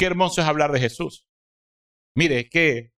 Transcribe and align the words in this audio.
qué 0.00 0.06
hermoso 0.06 0.40
es 0.40 0.46
hablar 0.46 0.72
de 0.72 0.80
Jesús. 0.80 1.26
Mire, 2.16 2.48
que, 2.48 2.94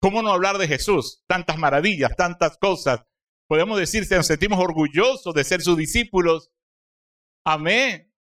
¿cómo 0.00 0.22
no 0.22 0.32
hablar 0.32 0.58
de 0.58 0.66
Jesús? 0.66 1.22
Tantas 1.28 1.56
maravillas, 1.56 2.16
tantas 2.16 2.58
cosas. 2.58 3.04
Podemos 3.48 3.78
decir 3.78 4.04
nos 4.10 4.26
sentimos 4.26 4.58
orgullosos 4.58 5.32
de 5.34 5.44
ser 5.44 5.62
sus 5.62 5.76
discípulos. 5.76 6.50
Amén. 7.46 8.12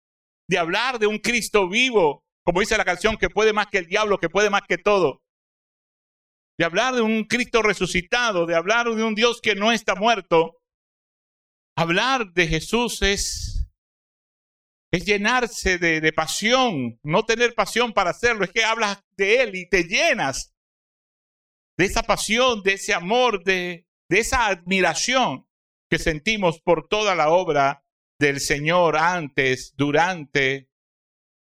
De 0.46 0.58
hablar 0.58 0.98
de 0.98 1.06
un 1.06 1.18
Cristo 1.18 1.66
vivo, 1.66 2.22
como 2.44 2.60
dice 2.60 2.76
la 2.76 2.84
canción, 2.84 3.16
que 3.16 3.30
puede 3.30 3.54
más 3.54 3.68
que 3.68 3.78
el 3.78 3.86
diablo, 3.86 4.18
que 4.18 4.28
puede 4.28 4.50
más 4.50 4.62
que 4.68 4.76
todo. 4.76 5.22
De 6.58 6.66
hablar 6.66 6.94
de 6.94 7.00
un 7.00 7.24
Cristo 7.24 7.62
resucitado, 7.62 8.44
de 8.44 8.54
hablar 8.54 8.86
de 8.94 9.02
un 9.02 9.14
Dios 9.14 9.40
que 9.40 9.54
no 9.54 9.72
está 9.72 9.94
muerto. 9.94 10.60
Hablar 11.74 12.34
de 12.34 12.48
Jesús 12.48 13.00
es 13.00 13.49
es 14.92 15.04
llenarse 15.04 15.78
de, 15.78 16.12
pasión, 16.12 16.98
no 17.02 17.24
tener 17.24 17.54
pasión 17.54 17.92
para 17.92 18.10
hacerlo, 18.10 18.44
es 18.44 18.50
que 18.50 18.64
hablas 18.64 19.02
de 19.16 19.42
Él 19.42 19.54
y 19.54 19.68
te 19.68 19.84
llenas 19.84 20.52
de 21.78 21.84
esa 21.84 22.02
pasión, 22.02 22.62
de 22.62 22.72
ese 22.74 22.92
amor, 22.92 23.44
de, 23.44 23.86
de 24.08 24.18
esa 24.18 24.46
admiración 24.46 25.46
que 25.88 25.98
sentimos 25.98 26.60
por 26.60 26.88
toda 26.88 27.14
la 27.14 27.30
obra 27.30 27.84
del 28.18 28.40
Señor 28.40 28.96
antes, 28.96 29.72
durante 29.76 30.68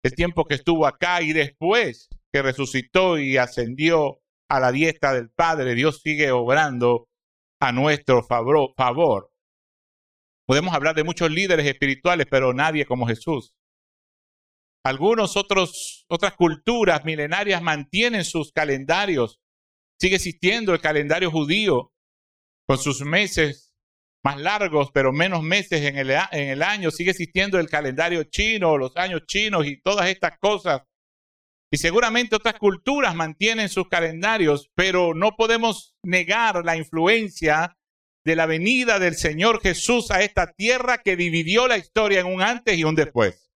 el 0.03 0.15
tiempo 0.15 0.45
que 0.45 0.55
estuvo 0.55 0.87
acá 0.87 1.21
y 1.21 1.33
después 1.33 2.07
que 2.31 2.41
resucitó 2.41 3.17
y 3.17 3.37
ascendió 3.37 4.21
a 4.49 4.59
la 4.59 4.71
diestra 4.71 5.13
del 5.13 5.29
Padre. 5.29 5.75
Dios 5.75 6.01
sigue 6.01 6.31
obrando 6.31 7.09
a 7.59 7.71
nuestro 7.71 8.23
favor. 8.23 9.31
Podemos 10.49 10.73
hablar 10.73 10.95
de 10.95 11.03
muchos 11.03 11.29
líderes 11.29 11.67
espirituales, 11.67 12.25
pero 12.27 12.55
nadie 12.55 12.83
como 12.87 13.05
Jesús. 13.05 13.53
Algunos 14.83 15.37
otros, 15.37 16.07
otras 16.09 16.33
culturas 16.33 17.05
milenarias 17.05 17.61
mantienen 17.61 18.25
sus 18.25 18.51
calendarios. 18.51 19.39
Sigue 20.01 20.15
existiendo 20.15 20.73
el 20.73 20.81
calendario 20.81 21.29
judío 21.29 21.93
con 22.67 22.79
sus 22.79 23.01
meses 23.01 23.75
más 24.25 24.39
largos, 24.41 24.89
pero 24.91 25.11
menos 25.13 25.43
meses 25.43 25.83
en 25.83 25.99
el, 25.99 26.09
en 26.09 26.49
el 26.49 26.63
año. 26.63 26.89
Sigue 26.89 27.11
existiendo 27.11 27.59
el 27.59 27.69
calendario 27.69 28.23
chino, 28.23 28.75
los 28.75 28.97
años 28.97 29.27
chinos 29.27 29.67
y 29.67 29.79
todas 29.79 30.09
estas 30.09 30.39
cosas. 30.39 30.81
Y 31.71 31.77
seguramente 31.77 32.35
otras 32.35 32.55
culturas 32.55 33.13
mantienen 33.13 33.69
sus 33.69 33.87
calendarios, 33.87 34.71
pero 34.73 35.13
no 35.13 35.35
podemos 35.35 35.95
negar 36.03 36.65
la 36.65 36.75
influencia 36.75 37.77
de 38.29 38.35
la 38.35 38.45
venida 38.45 38.99
del 38.99 39.15
Señor 39.15 39.59
Jesús 39.59 40.11
a 40.11 40.21
esta 40.21 40.53
tierra 40.53 40.99
que 40.99 41.15
dividió 41.15 41.67
la 41.67 41.79
historia 41.79 42.19
en 42.19 42.27
un 42.27 42.43
antes 42.43 42.77
y 42.77 42.83
un 42.83 42.93
después. 42.93 43.49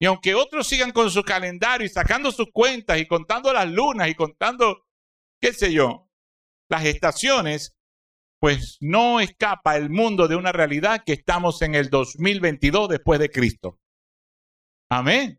Y 0.00 0.06
aunque 0.06 0.34
otros 0.34 0.66
sigan 0.66 0.92
con 0.92 1.10
su 1.10 1.22
calendario 1.22 1.86
y 1.86 1.90
sacando 1.90 2.32
sus 2.32 2.50
cuentas 2.50 2.98
y 2.98 3.06
contando 3.06 3.52
las 3.52 3.70
lunas 3.70 4.08
y 4.08 4.14
contando, 4.14 4.86
qué 5.38 5.52
sé 5.52 5.74
yo, 5.74 6.08
las 6.70 6.86
estaciones, 6.86 7.76
pues 8.40 8.78
no 8.80 9.20
escapa 9.20 9.76
el 9.76 9.90
mundo 9.90 10.26
de 10.26 10.36
una 10.36 10.52
realidad 10.52 11.02
que 11.04 11.12
estamos 11.12 11.60
en 11.60 11.74
el 11.74 11.90
2022 11.90 12.88
después 12.88 13.20
de 13.20 13.28
Cristo. 13.28 13.78
Amén. 14.88 15.38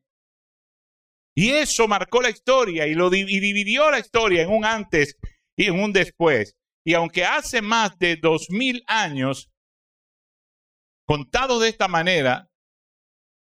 Y 1.35 1.49
eso 1.49 1.87
marcó 1.87 2.21
la 2.21 2.29
historia 2.29 2.85
y, 2.85 2.93
lo, 2.93 3.09
dividió 3.09 3.89
la 3.89 3.97
historia 3.97 4.43
en 4.43 4.51
un 4.51 4.63
antes 4.63 5.17
y 5.57 5.65
en 5.65 5.79
un 5.79 5.91
después. 5.91 6.55
Y 6.85 6.93
aunque 6.95 7.23
hace 7.23 7.61
más 7.61 7.97
de 7.97 8.17
dos 8.17 8.49
mil 8.49 8.83
años, 8.87 9.51
contado 11.05 11.59
de 11.59 11.69
esta 11.69 11.87
manera, 11.87 12.49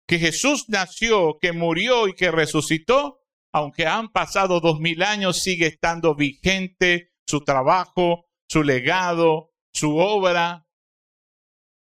que 0.07 0.19
Jesús 0.19 0.65
nació, 0.67 1.39
que 1.39 1.51
murió 1.51 2.07
y 2.07 2.13
que 2.13 2.29
resucitó, 2.31 3.21
aunque 3.51 3.87
han 3.87 4.11
pasado 4.11 4.59
dos 4.59 4.79
mil 4.79 5.01
años, 5.01 5.41
sigue 5.41 5.67
estando 5.67 6.15
vigente 6.15 7.13
su 7.27 7.43
trabajo, 7.43 8.25
su 8.47 8.63
legado, 8.63 9.53
su 9.73 9.97
obra. 9.97 10.67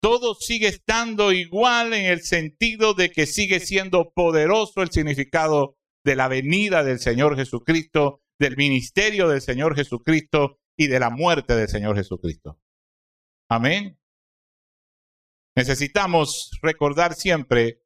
Todo 0.01 0.35
sigue 0.35 0.67
estando 0.67 1.31
igual 1.31 1.93
en 1.93 2.05
el 2.05 2.21
sentido 2.21 2.93
de 2.93 3.11
que 3.11 3.25
sigue 3.25 3.59
siendo 3.59 4.11
poderoso 4.11 4.81
el 4.81 4.91
significado 4.91 5.77
de 6.03 6.15
la 6.15 6.27
venida 6.27 6.83
del 6.83 6.99
Señor 6.99 7.35
Jesucristo, 7.35 8.21
del 8.39 8.57
ministerio 8.57 9.27
del 9.27 9.41
Señor 9.41 9.75
Jesucristo 9.75 10.59
y 10.77 10.87
de 10.87 10.99
la 10.99 11.09
muerte 11.09 11.55
del 11.55 11.67
Señor 11.67 11.95
Jesucristo. 11.95 12.59
Amén. 13.49 13.99
Necesitamos 15.55 16.51
recordar 16.61 17.13
siempre, 17.13 17.81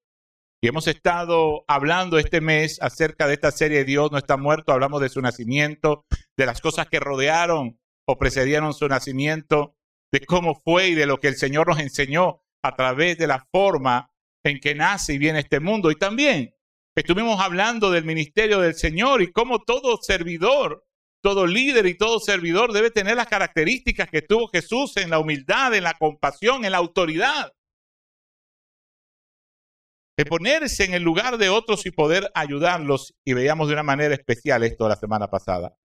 y 0.62 0.68
hemos 0.68 0.88
estado 0.88 1.64
hablando 1.68 2.18
este 2.18 2.42
mes 2.42 2.82
acerca 2.82 3.28
de 3.28 3.36
esta 3.36 3.52
serie 3.52 3.86
Dios 3.86 4.12
no 4.12 4.18
está 4.18 4.38
muerto, 4.38 4.72
hablamos 4.72 5.02
de 5.02 5.10
su 5.10 5.22
nacimiento, 5.22 6.06
de 6.36 6.46
las 6.46 6.62
cosas 6.62 6.88
que 6.88 7.00
rodearon 7.00 7.80
o 8.08 8.18
precedieron 8.18 8.74
su 8.74 8.88
nacimiento, 8.88 9.76
de 10.12 10.26
cómo 10.26 10.56
fue 10.56 10.88
y 10.88 10.96
de 10.96 11.06
lo 11.06 11.20
que 11.20 11.28
el 11.28 11.36
Señor 11.36 11.68
nos 11.68 11.80
enseñó 11.80 12.42
a 12.64 12.76
través 12.76 13.18
de 13.20 13.28
la 13.28 13.48
forma 13.52 14.12
en 14.44 14.60
que 14.60 14.74
nace 14.74 15.14
y 15.14 15.18
viene 15.20 15.40
este 15.40 15.60
mundo. 15.60 15.92
Y 15.92 15.96
también 15.96 16.56
estuvimos 16.96 17.40
hablando 17.40 17.92
del 17.92 18.04
ministerio 18.04 18.60
del 18.60 18.74
Señor 18.74 19.22
y 19.22 19.32
cómo 19.32 19.60
todo 19.60 19.98
servidor 20.02 20.89
todo 21.22 21.46
líder 21.46 21.86
y 21.86 21.98
todo 21.98 22.20
servidor 22.20 22.72
debe 22.72 22.92
tener 22.92 23.18
las 23.18 23.28
características 23.28 24.10
que 24.10 24.22
tuvo 24.22 24.48
Jesús 24.48 24.96
en 24.98 25.10
la 25.10 25.20
humildad, 25.20 25.74
en 25.74 25.84
la 25.84 25.94
compasión, 25.94 26.64
en 26.66 26.72
la 26.72 26.78
autoridad. 26.78 27.54
De 30.18 30.26
ponerse 30.26 30.84
en 30.84 30.94
el 30.94 31.04
lugar 31.04 31.38
de 31.38 31.50
otros 31.50 31.86
y 31.86 31.92
poder 31.92 32.30
ayudarlos. 32.36 33.16
Y 33.26 33.34
veíamos 33.34 33.68
de 33.68 33.74
una 33.74 33.84
manera 33.84 34.14
especial 34.14 34.64
esto 34.64 34.88
la 34.88 34.96
semana 34.96 35.30
pasada. 35.30 35.78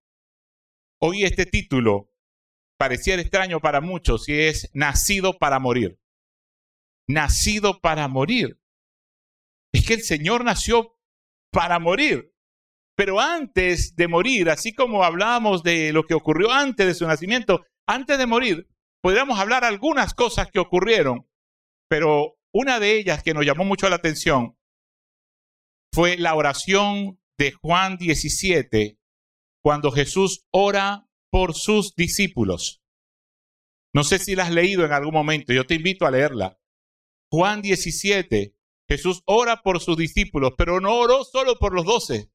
Hoy 1.00 1.24
este 1.24 1.46
título 1.46 2.10
pareciera 2.76 3.22
extraño 3.22 3.60
para 3.60 3.80
muchos 3.80 4.28
y 4.28 4.40
es 4.40 4.70
nacido 4.72 5.38
para 5.38 5.58
morir. 5.58 6.00
Nacido 7.06 7.80
para 7.80 8.08
morir. 8.08 8.58
Es 9.72 9.86
que 9.86 9.94
el 9.94 10.02
Señor 10.02 10.44
nació 10.44 10.98
para 11.50 11.78
morir. 11.78 12.33
Pero 12.96 13.20
antes 13.20 13.96
de 13.96 14.08
morir, 14.08 14.50
así 14.50 14.72
como 14.72 15.02
hablábamos 15.02 15.62
de 15.62 15.92
lo 15.92 16.04
que 16.04 16.14
ocurrió 16.14 16.52
antes 16.52 16.86
de 16.86 16.94
su 16.94 17.06
nacimiento, 17.06 17.64
antes 17.86 18.18
de 18.18 18.26
morir, 18.26 18.68
podríamos 19.02 19.38
hablar 19.38 19.64
algunas 19.64 20.14
cosas 20.14 20.50
que 20.50 20.60
ocurrieron, 20.60 21.28
pero 21.88 22.38
una 22.52 22.78
de 22.78 22.96
ellas 22.96 23.22
que 23.22 23.34
nos 23.34 23.44
llamó 23.44 23.64
mucho 23.64 23.88
la 23.88 23.96
atención 23.96 24.56
fue 25.92 26.16
la 26.16 26.34
oración 26.34 27.20
de 27.38 27.52
Juan 27.52 27.96
17, 27.96 28.98
cuando 29.62 29.90
Jesús 29.90 30.46
ora 30.50 31.08
por 31.30 31.54
sus 31.54 31.94
discípulos. 31.96 32.80
No 33.92 34.04
sé 34.04 34.18
si 34.18 34.34
la 34.34 34.44
has 34.44 34.50
leído 34.50 34.84
en 34.84 34.92
algún 34.92 35.14
momento, 35.14 35.52
yo 35.52 35.66
te 35.66 35.74
invito 35.74 36.06
a 36.06 36.10
leerla. 36.10 36.58
Juan 37.30 37.62
17, 37.62 38.54
Jesús 38.88 39.22
ora 39.24 39.62
por 39.62 39.80
sus 39.80 39.96
discípulos, 39.96 40.52
pero 40.56 40.80
no 40.80 40.94
oró 40.94 41.24
solo 41.24 41.58
por 41.58 41.74
los 41.74 41.84
doce, 41.84 42.30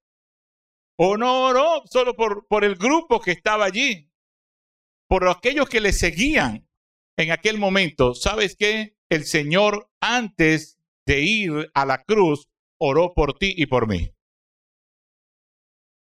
o 1.02 1.16
no 1.16 1.46
oró 1.46 1.84
solo 1.90 2.14
por, 2.14 2.46
por 2.48 2.66
el 2.66 2.76
grupo 2.76 3.22
que 3.22 3.32
estaba 3.32 3.64
allí, 3.64 4.12
por 5.08 5.30
aquellos 5.30 5.70
que 5.70 5.80
le 5.80 5.94
seguían 5.94 6.68
en 7.18 7.32
aquel 7.32 7.58
momento. 7.58 8.14
¿Sabes 8.14 8.58
qué? 8.58 8.98
El 9.08 9.24
Señor 9.24 9.90
antes 10.02 10.78
de 11.06 11.22
ir 11.22 11.72
a 11.74 11.86
la 11.86 12.04
cruz 12.04 12.50
oró 12.78 13.14
por 13.14 13.38
ti 13.38 13.54
y 13.56 13.68
por 13.68 13.88
mí. 13.88 14.14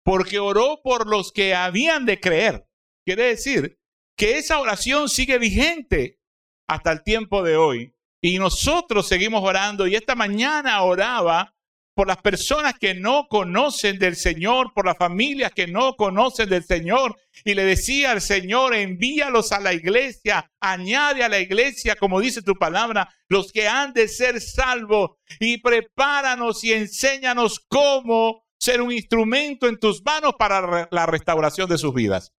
Porque 0.02 0.38
oró 0.38 0.80
por 0.82 1.06
los 1.06 1.30
que 1.30 1.54
habían 1.54 2.06
de 2.06 2.18
creer. 2.18 2.66
Quiere 3.04 3.24
decir 3.24 3.78
que 4.16 4.38
esa 4.38 4.60
oración 4.60 5.10
sigue 5.10 5.38
vigente 5.38 6.18
hasta 6.66 6.90
el 6.90 7.02
tiempo 7.02 7.42
de 7.42 7.56
hoy. 7.56 7.94
Y 8.22 8.38
nosotros 8.38 9.06
seguimos 9.06 9.42
orando 9.44 9.86
y 9.86 9.94
esta 9.94 10.14
mañana 10.14 10.82
oraba 10.82 11.54
por 12.00 12.08
las 12.08 12.22
personas 12.22 12.78
que 12.78 12.94
no 12.94 13.26
conocen 13.28 13.98
del 13.98 14.16
Señor, 14.16 14.72
por 14.72 14.86
las 14.86 14.96
familias 14.96 15.52
que 15.52 15.66
no 15.66 15.96
conocen 15.96 16.48
del 16.48 16.64
Señor. 16.64 17.14
Y 17.44 17.52
le 17.52 17.62
decía 17.62 18.12
al 18.12 18.22
Señor, 18.22 18.74
envíalos 18.74 19.52
a 19.52 19.60
la 19.60 19.74
iglesia, 19.74 20.50
añade 20.60 21.22
a 21.22 21.28
la 21.28 21.40
iglesia, 21.40 21.96
como 21.96 22.18
dice 22.18 22.40
tu 22.40 22.54
palabra, 22.54 23.14
los 23.28 23.52
que 23.52 23.68
han 23.68 23.92
de 23.92 24.08
ser 24.08 24.40
salvos 24.40 25.10
y 25.40 25.58
prepáranos 25.58 26.64
y 26.64 26.72
enséñanos 26.72 27.60
cómo 27.68 28.46
ser 28.58 28.80
un 28.80 28.92
instrumento 28.92 29.68
en 29.68 29.78
tus 29.78 30.02
manos 30.02 30.36
para 30.38 30.88
la 30.90 31.04
restauración 31.04 31.68
de 31.68 31.76
sus 31.76 31.92
vidas. 31.92 32.32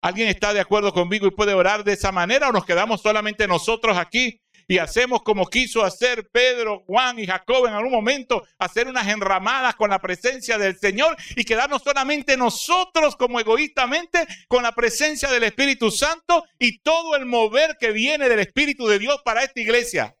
¿Alguien 0.00 0.28
está 0.28 0.54
de 0.54 0.60
acuerdo 0.60 0.94
conmigo 0.94 1.26
y 1.26 1.32
puede 1.32 1.52
orar 1.52 1.84
de 1.84 1.92
esa 1.92 2.12
manera 2.12 2.48
o 2.48 2.52
nos 2.52 2.64
quedamos 2.64 3.02
solamente 3.02 3.46
nosotros 3.46 3.98
aquí 3.98 4.40
y 4.70 4.78
hacemos 4.78 5.22
como 5.22 5.46
quiso 5.46 5.82
hacer 5.82 6.28
Pedro, 6.30 6.84
Juan 6.86 7.18
y 7.18 7.26
Jacob 7.26 7.66
en 7.66 7.72
algún 7.72 7.90
momento, 7.90 8.46
hacer 8.56 8.86
unas 8.86 9.08
enramadas 9.08 9.74
con 9.74 9.90
la 9.90 9.98
presencia 9.98 10.58
del 10.58 10.78
Señor 10.78 11.16
y 11.34 11.42
quedarnos 11.42 11.82
solamente 11.82 12.36
nosotros 12.36 13.16
como 13.16 13.40
egoístamente 13.40 14.24
con 14.46 14.62
la 14.62 14.70
presencia 14.70 15.28
del 15.28 15.42
Espíritu 15.42 15.90
Santo 15.90 16.44
y 16.56 16.78
todo 16.82 17.16
el 17.16 17.26
mover 17.26 17.78
que 17.80 17.90
viene 17.90 18.28
del 18.28 18.38
Espíritu 18.38 18.86
de 18.86 19.00
Dios 19.00 19.20
para 19.24 19.42
esta 19.42 19.58
iglesia. 19.58 20.16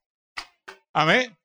Amén. 0.92 1.38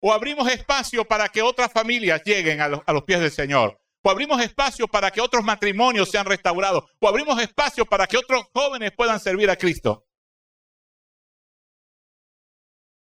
O 0.00 0.12
abrimos 0.12 0.50
espacio 0.50 1.04
para 1.04 1.28
que 1.28 1.42
otras 1.42 1.70
familias 1.70 2.20
lleguen 2.24 2.60
a 2.60 2.66
los, 2.66 2.80
a 2.84 2.92
los 2.92 3.04
pies 3.04 3.20
del 3.20 3.30
Señor. 3.30 3.80
O 4.06 4.10
abrimos 4.10 4.40
espacio 4.40 4.86
para 4.86 5.10
que 5.10 5.20
otros 5.20 5.42
matrimonios 5.42 6.08
sean 6.08 6.26
restaurados. 6.26 6.84
O 7.00 7.08
abrimos 7.08 7.42
espacio 7.42 7.84
para 7.84 8.06
que 8.06 8.16
otros 8.16 8.44
jóvenes 8.54 8.92
puedan 8.96 9.18
servir 9.18 9.50
a 9.50 9.56
Cristo. 9.56 10.06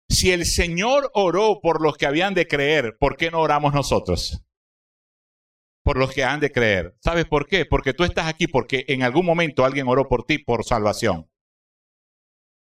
Si 0.09 0.33
el 0.33 0.45
Señor 0.45 1.09
oró 1.15 1.61
por 1.63 1.81
los 1.81 1.97
que 1.97 2.07
habían 2.07 2.35
de 2.35 2.49
creer, 2.49 2.97
¿por 2.99 3.17
qué 3.17 3.31
no 3.31 3.39
oramos 3.39 3.73
nosotros? 3.73 4.43
Por 5.85 5.99
los 5.99 6.13
que 6.13 6.25
han 6.25 6.41
de 6.41 6.51
creer. 6.51 6.97
¿Sabes 7.01 7.27
por 7.27 7.47
qué? 7.47 7.65
Porque 7.65 7.95
tú 7.95 8.03
estás 8.03 8.27
aquí 8.27 8.49
porque 8.49 8.85
en 8.89 9.05
algún 9.05 9.25
momento 9.25 9.65
alguien 9.65 9.87
oró 9.87 10.09
por 10.09 10.25
ti 10.25 10.39
por 10.39 10.65
salvación. 10.65 11.31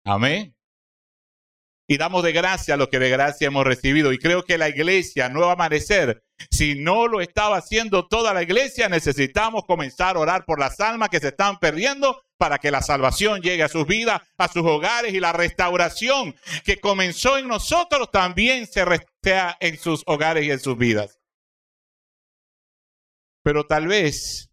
Amén. 0.06 0.56
Y 1.90 1.98
damos 1.98 2.24
de 2.24 2.32
gracia 2.32 2.78
lo 2.78 2.90
que 2.90 3.00
de 3.00 3.10
gracia 3.10 3.48
hemos 3.48 3.66
recibido. 3.66 4.14
Y 4.14 4.18
creo 4.18 4.44
que 4.44 4.58
la 4.58 4.70
iglesia, 4.70 5.28
Nuevo 5.28 5.52
Amanecer, 5.52 6.23
si 6.50 6.76
no 6.76 7.08
lo 7.08 7.22
estaba 7.22 7.58
haciendo 7.58 8.08
toda 8.08 8.34
la 8.34 8.44
iglesia, 8.44 8.90
necesitamos 8.90 9.66
comenzar 9.66 10.16
a 10.16 10.20
orar 10.20 10.46
por 10.46 10.60
las 10.60 10.80
almas 10.80 11.10
que 11.10 11.20
se 11.20 11.30
están 11.30 11.60
perdiendo 11.60 12.22
para 12.38 12.58
que 12.58 12.72
la 12.72 12.82
salvación 12.82 13.42
llegue 13.42 13.64
a 13.64 13.70
sus 13.70 13.88
vidas, 13.88 14.22
a 14.38 14.48
sus 14.48 14.64
hogares 14.64 15.14
y 15.14 15.20
la 15.20 15.32
restauración 15.32 16.36
que 16.66 16.80
comenzó 16.80 17.38
en 17.38 17.48
nosotros 17.48 18.12
también 18.12 18.68
se 18.68 18.84
sea 19.24 19.58
en 19.60 19.78
sus 19.78 20.04
hogares 20.06 20.46
y 20.46 20.52
en 20.52 20.60
sus 20.60 20.78
vidas. 20.78 21.20
Pero 23.44 23.66
tal 23.66 23.88
vez 23.88 24.50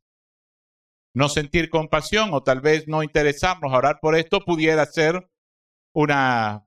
no 1.15 1.29
sentir 1.29 1.71
compasión 1.71 2.31
o 2.33 2.43
tal 2.43 2.61
vez 2.61 2.87
no 2.87 3.03
interesarnos 3.03 3.73
a 3.73 3.77
orar 3.77 3.99
por 4.01 4.17
esto 4.17 4.41
pudiera 4.41 4.87
ser 4.87 5.29
una, 5.93 6.67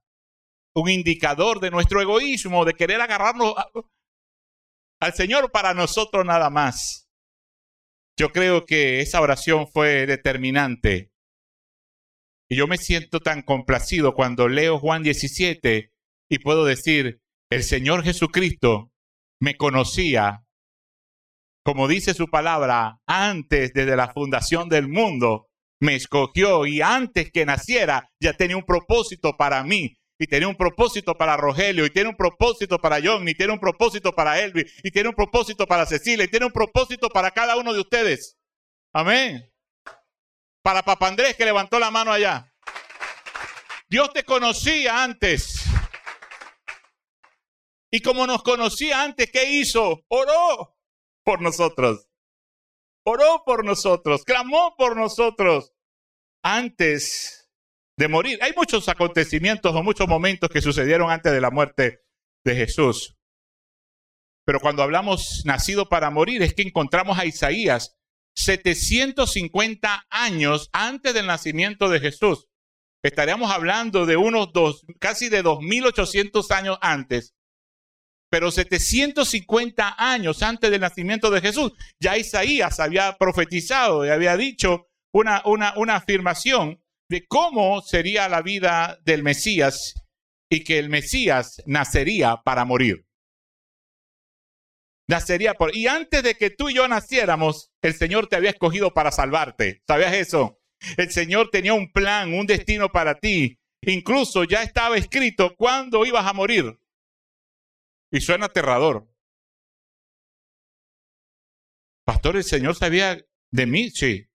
un 0.74 0.90
indicador 0.90 1.60
de 1.60 1.72
nuestro 1.72 2.02
egoísmo, 2.02 2.66
de 2.66 2.74
querer 2.74 3.00
agarrarnos 3.00 3.56
al 5.04 5.14
Señor 5.14 5.52
para 5.52 5.74
nosotros 5.74 6.26
nada 6.26 6.50
más. 6.50 7.10
Yo 8.18 8.32
creo 8.32 8.66
que 8.66 9.02
esa 9.02 9.20
oración 9.20 9.68
fue 9.68 10.06
determinante. 10.06 11.12
Y 12.50 12.56
yo 12.56 12.68
me 12.68 12.78
siento 12.78 13.20
tan 13.20 13.42
complacido 13.42 14.14
cuando 14.14 14.48
leo 14.48 14.80
Juan 14.80 15.04
17 15.04 15.92
y 16.30 16.40
puedo 16.40 16.64
decir, 16.64 17.22
el 17.50 17.64
Señor 17.64 18.04
Jesucristo 18.04 18.94
me 19.42 19.58
conocía, 19.58 20.46
como 21.66 21.90
dice 21.90 22.14
su 22.14 22.28
palabra, 22.28 23.02
antes 23.06 23.74
desde 23.74 23.98
la 23.98 24.14
fundación 24.14 24.70
del 24.70 24.88
mundo, 24.88 25.50
me 25.82 25.96
escogió 25.96 26.66
y 26.66 26.82
antes 26.82 27.30
que 27.32 27.46
naciera 27.46 28.10
ya 28.22 28.34
tenía 28.34 28.56
un 28.56 28.66
propósito 28.66 29.36
para 29.36 29.64
mí 29.66 29.98
y 30.24 30.28
tiene 30.28 30.46
un 30.46 30.56
propósito 30.56 31.16
para 31.16 31.36
Rogelio, 31.36 31.86
y 31.86 31.90
tiene 31.90 32.10
un 32.10 32.16
propósito 32.16 32.80
para 32.80 33.00
John, 33.04 33.28
y 33.28 33.36
tiene 33.36 33.52
un 33.52 33.60
propósito 33.60 34.14
para 34.14 34.40
Elvi, 34.40 34.66
y 34.82 34.90
tiene 34.90 35.10
un 35.10 35.16
propósito 35.16 35.68
para 35.68 35.86
Cecilia, 35.86 36.24
y 36.24 36.30
tiene 36.30 36.46
un 36.46 36.52
propósito 36.54 37.10
para 37.10 37.32
cada 37.32 37.58
uno 37.58 37.74
de 37.74 37.82
ustedes. 37.82 38.38
Amén. 38.94 39.52
Para 40.62 40.82
Papá 40.82 41.10
Andrés 41.10 41.36
que 41.36 41.44
levantó 41.44 41.78
la 41.78 41.92
mano 41.92 42.14
allá. 42.14 42.54
Dios 43.90 44.14
te 44.14 44.24
conocía 44.24 45.04
antes. 45.04 45.66
Y 47.92 48.00
como 48.00 48.26
nos 48.26 48.44
conocía 48.44 49.04
antes, 49.04 49.30
¿qué 49.30 49.44
hizo? 49.52 50.06
Oró 50.08 50.78
por 51.24 51.42
nosotros. 51.42 52.08
Oró 53.04 53.44
por 53.46 53.66
nosotros, 53.66 54.24
clamó 54.24 54.76
por 54.78 54.96
nosotros 54.96 55.74
antes 56.42 57.43
de 57.98 58.08
morir. 58.08 58.40
Hay 58.42 58.54
muchos 58.56 58.90
acontecimientos 58.90 59.76
o 59.76 59.84
muchos 59.84 60.08
momentos 60.08 60.50
que 60.50 60.62
sucedieron 60.62 61.12
antes 61.12 61.32
de 61.32 61.42
la 61.42 61.52
muerte 61.52 62.02
de 62.44 62.56
Jesús. 62.56 63.16
Pero 64.46 64.60
cuando 64.60 64.84
hablamos 64.84 65.44
nacido 65.46 65.88
para 65.88 66.10
morir 66.10 66.42
es 66.44 66.54
que 66.54 66.64
encontramos 66.64 67.18
a 67.18 67.26
Isaías 67.26 67.98
750 68.36 70.08
años 70.10 70.70
antes 70.74 71.14
del 71.14 71.28
nacimiento 71.28 71.90
de 71.90 72.00
Jesús. 72.00 72.48
Estaríamos 73.04 73.52
hablando 73.52 74.06
de 74.06 74.18
unos 74.18 74.52
dos, 74.54 74.86
casi 75.00 75.30
de 75.30 75.42
2800 75.42 76.52
años 76.52 76.78
antes. 76.82 77.36
Pero 78.30 78.50
750 78.50 79.96
años 79.98 80.42
antes 80.42 80.72
del 80.72 80.82
nacimiento 80.82 81.30
de 81.30 81.42
Jesús, 81.42 81.74
ya 82.00 82.18
Isaías 82.18 82.80
había 82.80 83.18
profetizado 83.18 84.06
y 84.06 84.10
había 84.10 84.36
dicho 84.36 84.88
una, 85.14 85.44
una, 85.46 85.74
una 85.78 85.96
afirmación 85.96 86.83
de 87.10 87.26
cómo 87.28 87.82
sería 87.82 88.30
la 88.30 88.42
vida 88.42 89.00
del 89.04 89.24
Mesías 89.24 89.94
y 90.50 90.64
que 90.64 90.80
el 90.80 90.90
Mesías 90.90 91.62
nacería 91.66 92.42
para 92.44 92.66
morir. 92.66 93.06
Nacería 95.08 95.54
por... 95.56 95.76
Y 95.76 95.88
antes 95.88 96.24
de 96.24 96.36
que 96.36 96.50
tú 96.50 96.70
y 96.70 96.76
yo 96.76 96.88
naciéramos, 96.88 97.72
el 97.82 97.94
Señor 97.94 98.28
te 98.28 98.36
había 98.36 98.52
escogido 98.52 98.94
para 98.94 99.12
salvarte. 99.12 99.84
¿Sabías 99.88 100.14
eso? 100.14 100.62
El 100.98 101.12
Señor 101.12 101.50
tenía 101.50 101.74
un 101.74 101.92
plan, 101.92 102.34
un 102.34 102.46
destino 102.46 102.92
para 102.92 103.20
ti. 103.20 103.60
Incluso 103.82 104.44
ya 104.44 104.64
estaba 104.64 104.98
escrito 104.98 105.56
cuándo 105.56 106.06
ibas 106.06 106.26
a 106.26 106.34
morir. 106.34 106.80
Y 108.12 108.22
suena 108.22 108.46
aterrador. 108.46 109.10
Pastor, 112.06 112.38
¿el 112.38 112.44
Señor 112.44 112.76
sabía 112.76 113.26
de 113.52 113.66
mí? 113.66 113.90
Sí. 113.90 114.28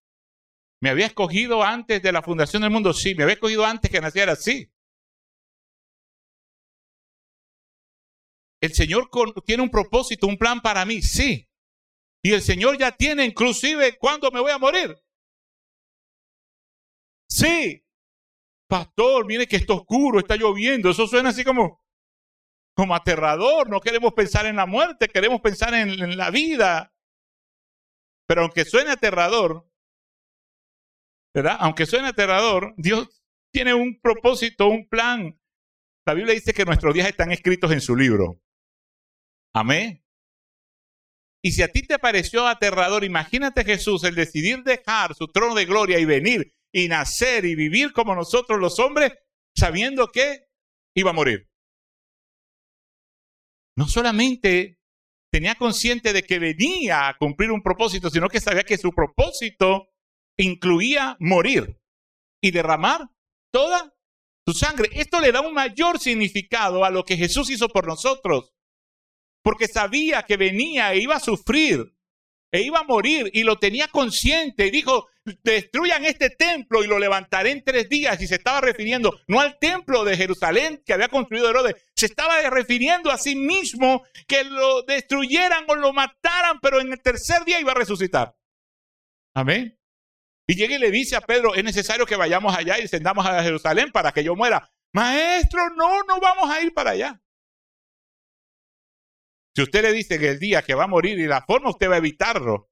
¿Me 0.81 0.91
había 0.91 1.07
escogido 1.07 1.63
antes 1.63 2.03
de 2.03 2.13
la 2.13 2.23
fundación 2.23 2.63
del 2.63 2.71
mundo? 2.71 2.93
Sí. 2.93 3.15
¿Me 3.15 3.25
había 3.25 3.35
escogido 3.35 3.65
antes 3.65 3.91
que 3.91 4.01
naciera? 4.01 4.37
Sí. 4.37 4.71
El 8.61 8.73
Señor 8.73 9.09
tiene 9.45 9.63
un 9.63 9.71
propósito, 9.71 10.27
un 10.27 10.37
plan 10.37 10.61
para 10.61 10.85
mí, 10.85 11.03
sí. 11.03 11.49
Y 12.23 12.33
el 12.33 12.43
Señor 12.43 12.79
ya 12.79 12.93
tiene 12.93 13.25
inclusive 13.25 13.97
cuándo 13.99 14.31
me 14.31 14.41
voy 14.41 14.51
a 14.51 14.59
morir. 14.59 14.97
Sí. 17.29 17.85
Pastor, 18.69 19.27
mire 19.27 19.47
que 19.47 19.57
está 19.57 19.75
oscuro, 19.75 20.19
está 20.19 20.37
lloviendo. 20.37 20.91
Eso 20.91 21.07
suena 21.07 21.31
así 21.31 21.45
como, 21.45 21.83
como 22.75 22.95
aterrador. 22.95 23.69
No 23.69 23.81
queremos 23.81 24.13
pensar 24.13 24.47
en 24.47 24.57
la 24.57 24.67
muerte, 24.67 25.09
queremos 25.09 25.41
pensar 25.41 25.75
en 25.75 26.17
la 26.17 26.31
vida. 26.31 26.93
Pero 28.27 28.43
aunque 28.43 28.65
suene 28.65 28.91
aterrador, 28.91 29.68
¿verdad? 31.35 31.57
Aunque 31.61 31.87
suene 31.87 32.09
aterrador, 32.09 32.75
Dios 32.77 33.23
tiene 33.53 33.75
un 33.75 34.01
propósito, 34.01 34.69
un 34.69 34.89
plan. 34.89 35.39
La 36.07 36.15
Biblia 36.15 36.35
dice 36.35 36.53
que 36.53 36.65
nuestros 36.65 36.95
días 36.95 37.09
están 37.09 37.33
escritos 37.33 37.71
en 37.73 37.81
su 37.81 37.95
libro. 37.97 38.41
Amén. 39.55 40.05
Y 41.43 41.53
si 41.53 41.63
a 41.63 41.69
ti 41.69 41.83
te 41.83 41.99
pareció 41.99 42.47
aterrador, 42.47 43.05
imagínate 43.05 43.65
Jesús 43.65 44.05
el 44.05 44.15
decidir 44.15 44.63
dejar 44.65 45.15
su 45.15 45.29
trono 45.29 45.55
de 45.55 45.67
gloria 45.67 45.99
y 45.99 46.05
venir 46.05 46.55
y 46.73 46.89
nacer 46.89 47.45
y 47.45 47.55
vivir 47.55 47.93
como 47.93 48.15
nosotros 48.15 48.59
los 48.59 48.79
hombres, 48.79 49.13
sabiendo 49.57 50.09
que 50.09 50.49
iba 50.95 51.11
a 51.11 51.15
morir. 51.15 51.49
No 53.77 53.87
solamente 53.87 54.81
tenía 55.31 55.55
consciente 55.55 56.13
de 56.13 56.23
que 56.23 56.39
venía 56.39 57.09
a 57.09 57.17
cumplir 57.17 57.53
un 57.53 57.63
propósito, 57.63 58.11
sino 58.11 58.29
que 58.29 58.41
sabía 58.41 58.65
que 58.65 58.77
su 58.77 58.91
propósito 58.91 59.88
incluía 60.39 61.17
morir 61.21 61.79
y 62.41 62.51
derramar 62.51 63.11
toda 63.53 63.95
su 64.47 64.55
sangre. 64.55 64.89
Esto 64.93 65.21
le 65.21 65.33
da 65.33 65.41
un 65.41 65.53
mayor 65.53 65.99
significado 65.99 66.85
a 66.85 66.91
lo 66.91 67.05
que 67.05 67.17
Jesús 67.17 67.51
hizo 67.51 67.69
por 67.69 67.87
nosotros, 67.87 68.55
porque 69.43 69.69
sabía 69.69 70.23
que 70.23 70.37
venía 70.37 70.93
e 70.95 71.01
iba 71.01 71.17
a 71.17 71.21
sufrir 71.21 71.99
e 72.51 72.63
iba 72.63 72.81
a 72.81 72.85
morir 72.85 73.31
y 73.35 73.43
lo 73.43 73.59
tenía 73.59 73.89
consciente 73.89 74.67
y 74.67 74.71
dijo, 74.71 75.09
destruyan 75.43 76.05
este 76.05 76.31
templo 76.31 76.83
y 76.83 76.87
lo 76.87 76.99
levantaré 76.99 77.51
en 77.51 77.63
tres 77.63 77.89
días 77.89 78.21
y 78.23 78.27
se 78.27 78.37
estaba 78.37 78.61
refiriendo 78.61 79.21
no 79.27 79.41
al 79.41 79.59
templo 79.59 80.05
de 80.05 80.17
Jerusalén 80.17 80.83
que 80.85 80.95
había 80.95 81.09
construido 81.09 81.51
Herodes, 81.51 81.75
se 81.95 82.07
estaba 82.07 82.41
refiriendo 82.49 83.11
a 83.11 83.19
sí 83.19 83.37
mismo 83.37 84.05
que 84.27 84.45
lo 84.45 84.83
destruyeran 84.83 85.65
o 85.69 85.75
lo 85.75 85.93
mataran, 85.93 86.59
pero 86.61 86.81
en 86.81 86.93
el 86.93 87.03
tercer 87.03 87.45
día 87.45 87.61
iba 87.61 87.73
a 87.73 87.77
resucitar. 87.77 88.35
Amén. 89.35 89.78
Y 90.51 90.55
llega 90.55 90.77
y 90.77 90.79
le 90.79 90.91
dice 90.91 91.15
a 91.15 91.21
Pedro, 91.21 91.55
es 91.55 91.63
necesario 91.63 92.07
que 92.07 92.17
vayamos 92.17 92.57
allá 92.57 92.79
y 92.79 92.83
descendamos 92.83 93.27
a 93.27 93.43
Jerusalén 93.43 93.93
para 93.93 94.13
que 94.13 94.25
yo 94.25 94.35
muera. 94.35 94.73
Maestro, 94.95 95.69
no, 95.77 96.03
no 96.05 96.19
vamos 96.21 96.51
a 96.51 96.63
ir 96.63 96.73
para 96.73 96.93
allá. 96.93 97.23
Si 99.55 99.63
usted 99.63 99.83
le 99.83 99.93
dice 99.93 100.19
que 100.19 100.31
el 100.31 100.39
día 100.39 100.63
que 100.63 100.75
va 100.75 100.85
a 100.85 100.89
morir 100.89 101.19
y 101.19 101.27
la 101.27 101.43
forma, 101.43 101.69
usted 101.69 101.91
va 101.91 101.97
a 101.97 101.99
evitarlo. 101.99 102.71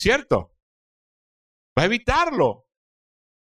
¿Cierto? 0.00 0.54
Va 1.78 1.82
a 1.82 1.86
evitarlo. 1.86 2.66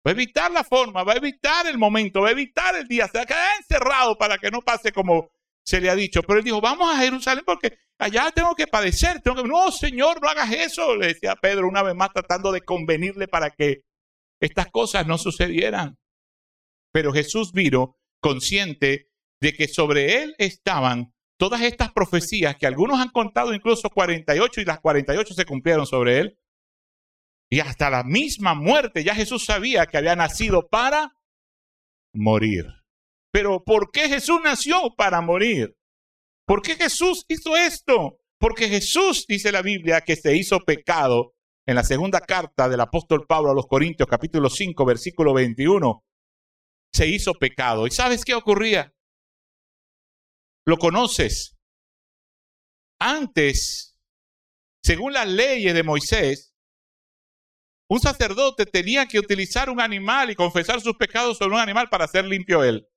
Va 0.06 0.12
a 0.12 0.14
evitar 0.14 0.50
la 0.50 0.64
forma, 0.64 1.02
va 1.02 1.12
a 1.12 1.16
evitar 1.16 1.66
el 1.66 1.76
momento, 1.76 2.22
va 2.22 2.28
a 2.28 2.32
evitar 2.32 2.76
el 2.76 2.88
día. 2.88 3.08
Se 3.08 3.18
va 3.18 3.24
a 3.24 3.26
quedar 3.26 3.58
encerrado 3.58 4.16
para 4.16 4.38
que 4.38 4.50
no 4.50 4.62
pase 4.62 4.90
como 4.92 5.30
se 5.66 5.80
le 5.80 5.90
ha 5.90 5.96
dicho. 5.96 6.22
Pero 6.22 6.38
él 6.38 6.44
dijo, 6.44 6.60
vamos 6.60 6.94
a 6.94 6.98
Jerusalén 6.98 7.44
porque 7.44 7.78
allá 7.98 8.30
tengo 8.30 8.54
que 8.54 8.66
padecer. 8.66 9.20
Tengo 9.20 9.42
que... 9.42 9.48
No, 9.48 9.70
Señor, 9.72 10.22
no 10.22 10.28
hagas 10.28 10.52
eso, 10.52 10.96
le 10.96 11.08
decía 11.08 11.34
Pedro 11.36 11.68
una 11.68 11.82
vez 11.82 11.94
más 11.94 12.12
tratando 12.12 12.52
de 12.52 12.62
convenirle 12.62 13.28
para 13.28 13.50
que 13.50 13.82
estas 14.40 14.70
cosas 14.70 15.06
no 15.06 15.18
sucedieran. 15.18 15.98
Pero 16.92 17.12
Jesús 17.12 17.52
vino 17.52 17.98
consciente 18.20 19.10
de 19.40 19.52
que 19.52 19.68
sobre 19.68 20.22
él 20.22 20.34
estaban 20.38 21.12
todas 21.38 21.60
estas 21.60 21.92
profecías 21.92 22.56
que 22.56 22.66
algunos 22.66 23.00
han 23.00 23.10
contado 23.10 23.52
incluso 23.52 23.90
48 23.90 24.60
y 24.60 24.64
las 24.64 24.80
48 24.80 25.34
se 25.34 25.44
cumplieron 25.44 25.86
sobre 25.86 26.20
él. 26.20 26.38
Y 27.50 27.60
hasta 27.60 27.90
la 27.90 28.02
misma 28.02 28.54
muerte 28.54 29.04
ya 29.04 29.14
Jesús 29.14 29.44
sabía 29.44 29.86
que 29.86 29.98
había 29.98 30.16
nacido 30.16 30.68
para 30.68 31.12
morir. 32.12 32.66
Pero 33.36 33.62
¿por 33.62 33.90
qué 33.90 34.08
Jesús 34.08 34.40
nació 34.42 34.94
para 34.96 35.20
morir? 35.20 35.76
¿Por 36.46 36.62
qué 36.62 36.74
Jesús 36.74 37.26
hizo 37.28 37.54
esto? 37.54 38.18
Porque 38.40 38.66
Jesús, 38.66 39.26
dice 39.28 39.52
la 39.52 39.60
Biblia, 39.60 40.00
que 40.00 40.16
se 40.16 40.34
hizo 40.34 40.60
pecado 40.60 41.34
en 41.66 41.74
la 41.74 41.84
segunda 41.84 42.20
carta 42.20 42.66
del 42.66 42.80
apóstol 42.80 43.26
Pablo 43.26 43.50
a 43.50 43.54
los 43.54 43.66
Corintios, 43.66 44.08
capítulo 44.08 44.48
5, 44.48 44.82
versículo 44.86 45.34
21, 45.34 46.02
se 46.94 47.08
hizo 47.08 47.34
pecado. 47.34 47.86
¿Y 47.86 47.90
sabes 47.90 48.24
qué 48.24 48.32
ocurría? 48.32 48.94
Lo 50.64 50.78
conoces. 50.78 51.58
Antes, 52.98 53.98
según 54.82 55.12
las 55.12 55.28
leyes 55.28 55.74
de 55.74 55.82
Moisés, 55.82 56.54
un 57.90 58.00
sacerdote 58.00 58.64
tenía 58.64 59.04
que 59.04 59.18
utilizar 59.18 59.68
un 59.68 59.82
animal 59.82 60.30
y 60.30 60.34
confesar 60.34 60.80
sus 60.80 60.96
pecados 60.96 61.36
sobre 61.36 61.56
un 61.56 61.60
animal 61.60 61.90
para 61.90 62.08
ser 62.08 62.24
limpio 62.24 62.64
él. 62.64 62.88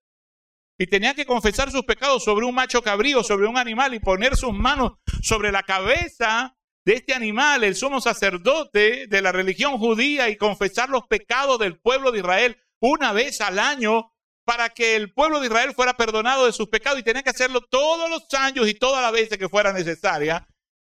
Y 0.79 0.87
tenía 0.87 1.13
que 1.13 1.25
confesar 1.25 1.71
sus 1.71 1.83
pecados 1.83 2.23
sobre 2.23 2.45
un 2.45 2.55
macho 2.55 2.81
cabrío, 2.81 3.23
sobre 3.23 3.47
un 3.47 3.57
animal 3.57 3.93
y 3.93 3.99
poner 3.99 4.35
sus 4.35 4.53
manos 4.53 4.93
sobre 5.21 5.51
la 5.51 5.61
cabeza 5.61 6.55
de 6.85 6.93
este 6.93 7.13
animal, 7.13 7.63
el 7.63 7.75
sumo 7.75 8.01
sacerdote 8.01 9.05
de 9.07 9.21
la 9.21 9.31
religión 9.31 9.77
judía, 9.77 10.29
y 10.29 10.37
confesar 10.37 10.89
los 10.89 11.05
pecados 11.05 11.59
del 11.59 11.77
pueblo 11.79 12.11
de 12.11 12.19
Israel 12.19 12.57
una 12.81 13.13
vez 13.13 13.41
al 13.41 13.59
año 13.59 14.13
para 14.45 14.69
que 14.69 14.95
el 14.95 15.13
pueblo 15.13 15.39
de 15.39 15.47
Israel 15.47 15.73
fuera 15.75 15.95
perdonado 15.95 16.47
de 16.47 16.53
sus 16.53 16.69
pecados 16.69 16.99
y 16.99 17.03
tenía 17.03 17.21
que 17.21 17.29
hacerlo 17.29 17.61
todos 17.61 18.09
los 18.09 18.25
años 18.33 18.67
y 18.67 18.73
todas 18.73 19.03
las 19.03 19.11
veces 19.11 19.37
que 19.37 19.49
fuera 19.49 19.73
necesaria 19.73 20.47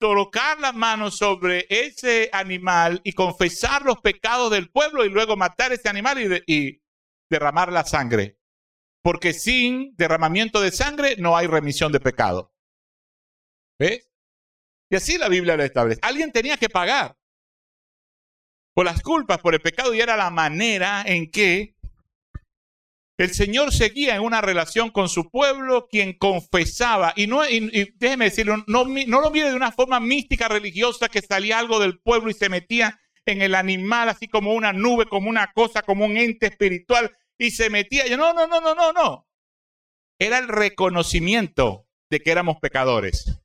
colocar 0.02 0.58
las 0.58 0.74
manos 0.74 1.16
sobre 1.16 1.64
ese 1.70 2.28
animal 2.32 3.00
y 3.04 3.12
confesar 3.12 3.82
los 3.82 4.00
pecados 4.00 4.50
del 4.50 4.68
pueblo 4.68 5.04
y 5.04 5.08
luego 5.08 5.36
matar 5.36 5.72
ese 5.72 5.88
animal 5.88 6.42
y, 6.44 6.82
derramar 7.30 7.72
la 7.72 7.84
sangre. 7.84 8.36
Porque 9.02 9.32
sin 9.32 9.94
derramamiento 9.96 10.60
de 10.60 10.70
sangre 10.70 11.16
no 11.18 11.36
hay 11.36 11.46
remisión 11.46 11.92
de 11.92 12.00
pecado. 12.00 12.54
¿Ves? 13.78 14.08
Y 14.90 14.96
así 14.96 15.18
la 15.18 15.28
Biblia 15.28 15.56
lo 15.56 15.64
establece. 15.64 16.00
Alguien 16.02 16.32
tenía 16.32 16.56
que 16.56 16.68
pagar 16.68 17.16
por 18.74 18.86
las 18.86 19.02
culpas, 19.02 19.38
por 19.38 19.54
el 19.54 19.60
pecado, 19.60 19.92
y 19.94 20.00
era 20.00 20.16
la 20.16 20.30
manera 20.30 21.02
en 21.06 21.30
que 21.30 21.74
el 23.18 23.32
Señor 23.32 23.72
seguía 23.72 24.16
en 24.16 24.22
una 24.22 24.40
relación 24.40 24.90
con 24.90 25.08
su 25.08 25.30
pueblo, 25.30 25.86
quien 25.88 26.14
confesaba, 26.14 27.12
y, 27.16 27.26
no, 27.26 27.42
déjeme 27.42 28.26
decirlo, 28.26 28.64
no, 28.66 28.84
no 28.84 29.20
lo 29.20 29.30
mire 29.30 29.50
de 29.50 29.56
una 29.56 29.72
forma 29.72 30.00
mística 30.00 30.48
religiosa 30.48 31.08
que 31.08 31.20
salía 31.20 31.58
algo 31.58 31.78
del 31.78 32.00
pueblo 32.00 32.30
y 32.30 32.34
se 32.34 32.48
metía 32.48 32.98
en 33.26 33.42
el 33.42 33.54
animal, 33.54 34.08
así 34.08 34.28
como 34.28 34.54
una 34.54 34.72
nube, 34.72 35.06
como 35.06 35.28
una 35.28 35.52
cosa, 35.52 35.82
como 35.82 36.04
un 36.06 36.16
ente 36.16 36.46
espiritual, 36.46 37.16
y 37.38 37.50
se 37.50 37.70
metía. 37.70 38.04
No, 38.16 38.32
no, 38.32 38.46
no, 38.46 38.60
no, 38.60 38.74
no, 38.74 38.92
no. 38.92 39.28
Era 40.18 40.38
el 40.38 40.48
reconocimiento 40.48 41.86
de 42.10 42.20
que 42.20 42.30
éramos 42.30 42.58
pecadores. 42.60 43.38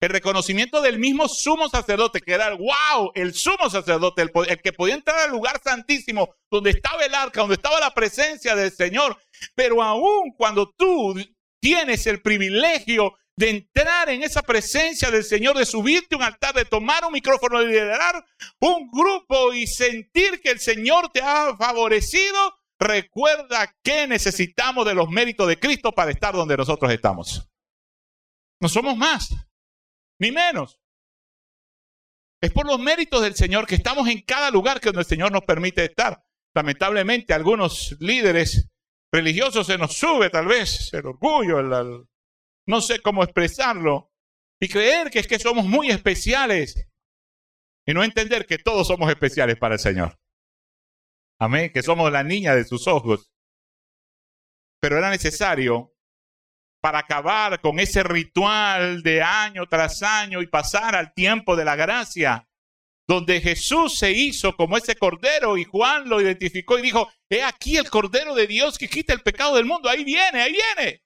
El 0.00 0.10
reconocimiento 0.10 0.80
del 0.80 0.98
mismo 0.98 1.28
sumo 1.28 1.68
sacerdote, 1.68 2.20
que 2.20 2.32
era 2.32 2.48
el 2.48 2.58
wow, 2.58 3.10
el 3.14 3.34
sumo 3.34 3.68
sacerdote, 3.68 4.22
el, 4.22 4.30
el, 4.48 4.62
que 4.62 4.72
podía 4.72 4.94
entrar 4.94 5.18
al 5.18 5.30
lugar 5.30 5.60
santísimo, 5.62 6.36
donde 6.50 6.70
estaba 6.70 7.04
el 7.04 7.14
arca, 7.14 7.40
donde 7.40 7.56
estaba 7.56 7.80
la 7.80 7.92
presencia 7.92 8.54
del 8.54 8.70
Señor. 8.70 9.18
Pero 9.56 9.82
aún 9.82 10.32
cuando 10.36 10.70
tú 10.70 11.16
tienes 11.60 12.06
el 12.06 12.22
privilegio 12.22 13.14
de 13.38 13.50
entrar 13.50 14.08
en 14.10 14.24
esa 14.24 14.42
presencia 14.42 15.12
del 15.12 15.22
Señor, 15.22 15.56
de 15.56 15.64
subirte 15.64 16.16
a 16.16 16.18
un 16.18 16.24
altar, 16.24 16.54
de 16.54 16.64
tomar 16.64 17.04
un 17.04 17.12
micrófono, 17.12 17.60
de 17.60 17.66
liderar 17.66 18.24
un 18.58 18.90
grupo 18.90 19.52
y 19.52 19.66
sentir 19.68 20.40
que 20.40 20.50
el 20.50 20.58
Señor 20.58 21.10
te 21.12 21.22
ha 21.22 21.56
favorecido, 21.56 22.57
recuerda 22.78 23.74
que 23.82 24.06
necesitamos 24.06 24.86
de 24.86 24.94
los 24.94 25.08
méritos 25.08 25.48
de 25.48 25.58
Cristo 25.58 25.92
para 25.92 26.10
estar 26.10 26.34
donde 26.34 26.56
nosotros 26.56 26.92
estamos. 26.92 27.48
No 28.60 28.68
somos 28.68 28.96
más 28.96 29.34
ni 30.20 30.32
menos. 30.32 30.80
Es 32.40 32.52
por 32.52 32.66
los 32.66 32.78
méritos 32.78 33.22
del 33.22 33.34
Señor 33.34 33.66
que 33.66 33.74
estamos 33.74 34.08
en 34.08 34.22
cada 34.22 34.50
lugar 34.50 34.80
que 34.80 34.90
el 34.90 35.04
Señor 35.04 35.32
nos 35.32 35.42
permite 35.42 35.84
estar. 35.84 36.24
Lamentablemente, 36.54 37.34
algunos 37.34 37.96
líderes 38.00 38.70
religiosos 39.12 39.66
se 39.66 39.78
nos 39.78 39.96
sube 39.96 40.30
tal 40.30 40.46
vez 40.46 40.92
el 40.92 41.06
orgullo, 41.06 41.62
no 42.66 42.80
sé 42.80 43.00
cómo 43.00 43.24
expresarlo, 43.24 44.12
y 44.60 44.68
creer 44.68 45.10
que 45.10 45.20
es 45.20 45.26
que 45.26 45.38
somos 45.38 45.64
muy 45.64 45.90
especiales 45.90 46.88
y 47.86 47.94
no 47.94 48.04
entender 48.04 48.46
que 48.46 48.58
todos 48.58 48.86
somos 48.86 49.08
especiales 49.10 49.56
para 49.56 49.74
el 49.74 49.80
Señor. 49.80 50.17
Amén, 51.40 51.70
que 51.72 51.82
somos 51.82 52.10
la 52.10 52.24
niña 52.24 52.54
de 52.54 52.64
sus 52.64 52.86
ojos. 52.86 53.30
Pero 54.80 54.98
era 54.98 55.10
necesario 55.10 55.94
para 56.80 57.00
acabar 57.00 57.60
con 57.60 57.80
ese 57.80 58.02
ritual 58.02 59.02
de 59.02 59.22
año 59.22 59.66
tras 59.66 60.02
año 60.02 60.42
y 60.42 60.46
pasar 60.46 60.94
al 60.94 61.12
tiempo 61.14 61.56
de 61.56 61.64
la 61.64 61.76
gracia, 61.76 62.48
donde 63.08 63.40
Jesús 63.40 63.98
se 63.98 64.12
hizo 64.12 64.54
como 64.54 64.76
ese 64.76 64.96
cordero 64.96 65.56
y 65.56 65.64
Juan 65.64 66.08
lo 66.08 66.20
identificó 66.20 66.78
y 66.78 66.82
dijo, 66.82 67.10
he 67.28 67.42
aquí 67.42 67.76
el 67.76 67.90
cordero 67.90 68.34
de 68.34 68.46
Dios 68.46 68.78
que 68.78 68.88
quita 68.88 69.12
el 69.12 69.22
pecado 69.22 69.56
del 69.56 69.64
mundo, 69.64 69.88
ahí 69.88 70.04
viene, 70.04 70.42
ahí 70.42 70.52
viene. 70.52 71.02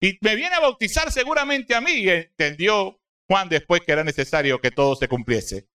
Y 0.00 0.18
me 0.20 0.34
viene 0.34 0.56
a 0.56 0.60
bautizar 0.60 1.12
seguramente 1.12 1.74
a 1.74 1.80
mí. 1.80 1.92
Y 1.92 2.08
entendió 2.08 3.00
Juan 3.28 3.48
después 3.48 3.82
que 3.82 3.92
era 3.92 4.02
necesario 4.02 4.60
que 4.60 4.72
todo 4.72 4.96
se 4.96 5.08
cumpliese. 5.08 5.68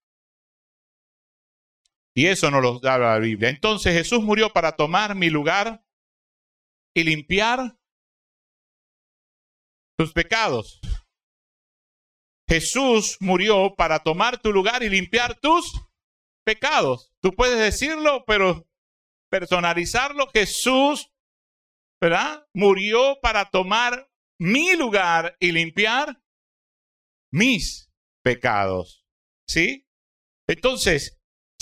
Y 2.17 2.25
eso 2.25 2.49
nos 2.49 2.63
lo 2.63 2.79
da 2.79 2.97
la 2.97 3.19
Biblia. 3.19 3.49
Entonces 3.49 3.93
Jesús 3.93 4.23
murió 4.23 4.51
para 4.51 4.75
tomar 4.75 5.13
mi 5.13 5.29
lugar 5.29 5.85
y 6.95 7.03
limpiar 7.03 7.77
tus 9.95 10.13
pecados. 10.13 10.81
Jesús 12.49 13.17
murió 13.19 13.75
para 13.75 13.99
tomar 13.99 14.41
tu 14.41 14.51
lugar 14.51 14.81
y 14.81 14.89
limpiar 14.89 15.39
tus 15.39 15.71
pecados. 16.43 17.13
Tú 17.21 17.35
puedes 17.35 17.59
decirlo, 17.59 18.23
pero 18.25 18.67
personalizarlo. 19.29 20.27
Jesús, 20.33 21.13
¿verdad? 22.01 22.47
Murió 22.51 23.19
para 23.21 23.51
tomar 23.51 24.09
mi 24.39 24.75
lugar 24.75 25.37
y 25.39 25.51
limpiar 25.51 26.19
mis 27.31 27.91
pecados. 28.23 29.05
¿Sí? 29.47 29.87
Entonces, 30.47 31.16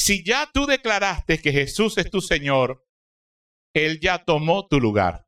si 0.05 0.23
ya 0.23 0.51
tú 0.53 0.67
declaraste 0.67 1.39
que 1.39 1.51
Jesús 1.51 1.97
es 1.97 2.11
tu 2.11 2.21
Señor, 2.21 2.87
Él 3.73 3.99
ya 3.99 4.23
tomó 4.23 4.67
tu 4.67 4.79
lugar. 4.79 5.27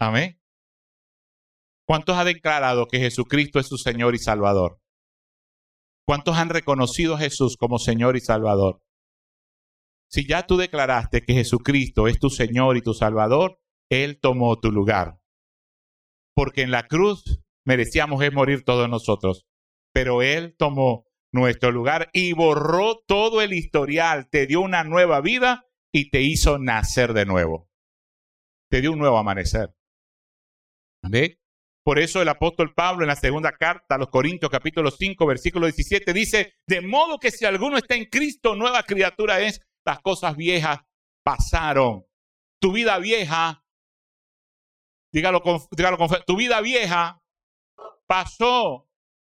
Amén. 0.00 0.40
¿Cuántos 1.86 2.16
han 2.16 2.24
declarado 2.24 2.86
que 2.88 2.98
Jesucristo 2.98 3.58
es 3.58 3.66
su 3.66 3.76
Señor 3.76 4.14
y 4.14 4.18
Salvador? 4.20 4.80
¿Cuántos 6.06 6.34
han 6.38 6.48
reconocido 6.48 7.16
a 7.16 7.18
Jesús 7.18 7.58
como 7.58 7.78
Señor 7.78 8.16
y 8.16 8.20
Salvador? 8.20 8.82
Si 10.10 10.26
ya 10.26 10.46
tú 10.46 10.56
declaraste 10.56 11.20
que 11.20 11.34
Jesucristo 11.34 12.08
es 12.08 12.18
tu 12.18 12.30
Señor 12.30 12.78
y 12.78 12.80
tu 12.80 12.94
Salvador, 12.94 13.60
Él 13.90 14.18
tomó 14.18 14.58
tu 14.58 14.72
lugar. 14.72 15.20
Porque 16.34 16.62
en 16.62 16.70
la 16.70 16.86
cruz 16.86 17.42
merecíamos 17.66 18.22
morir 18.32 18.64
todos 18.64 18.88
nosotros, 18.88 19.44
pero 19.92 20.22
Él 20.22 20.56
tomó 20.56 21.05
nuestro 21.36 21.70
lugar 21.70 22.10
y 22.12 22.32
borró 22.32 22.98
todo 23.06 23.40
el 23.40 23.52
historial, 23.52 24.28
te 24.28 24.46
dio 24.46 24.60
una 24.60 24.82
nueva 24.82 25.20
vida 25.20 25.66
y 25.92 26.10
te 26.10 26.22
hizo 26.22 26.58
nacer 26.58 27.12
de 27.12 27.24
nuevo. 27.24 27.70
Te 28.68 28.80
dio 28.80 28.92
un 28.92 28.98
nuevo 28.98 29.18
amanecer. 29.18 29.72
¿Ve? 31.08 31.38
Por 31.84 32.00
eso 32.00 32.20
el 32.20 32.28
apóstol 32.28 32.74
Pablo 32.74 33.04
en 33.04 33.08
la 33.08 33.14
segunda 33.14 33.52
carta 33.52 33.94
a 33.94 33.98
los 33.98 34.08
Corintios 34.08 34.50
capítulo 34.50 34.90
5 34.90 35.24
versículo 35.24 35.66
17 35.66 36.12
dice, 36.12 36.54
de 36.66 36.80
modo 36.80 37.18
que 37.18 37.30
si 37.30 37.44
alguno 37.44 37.76
está 37.76 37.94
en 37.94 38.06
Cristo, 38.06 38.56
nueva 38.56 38.82
criatura 38.82 39.40
es, 39.40 39.60
las 39.84 40.00
cosas 40.00 40.36
viejas 40.36 40.80
pasaron. 41.22 42.04
Tu 42.60 42.72
vida 42.72 42.98
vieja, 42.98 43.64
dígalo 45.12 45.40
dígalo 45.70 45.98
tu 46.26 46.36
vida 46.36 46.60
vieja 46.60 47.22
pasó. 48.06 48.85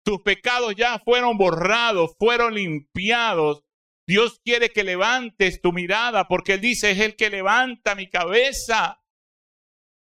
Tus 0.05 0.21
pecados 0.21 0.75
ya 0.75 0.99
fueron 0.99 1.37
borrados, 1.37 2.11
fueron 2.17 2.55
limpiados. 2.55 3.63
Dios 4.07 4.39
quiere 4.43 4.69
que 4.69 4.83
levantes 4.83 5.61
tu 5.61 5.71
mirada 5.71 6.27
porque 6.27 6.53
Él 6.53 6.61
dice, 6.61 6.91
es 6.91 6.99
el 6.99 7.15
que 7.15 7.29
levanta 7.29 7.95
mi 7.95 8.09
cabeza. 8.09 9.03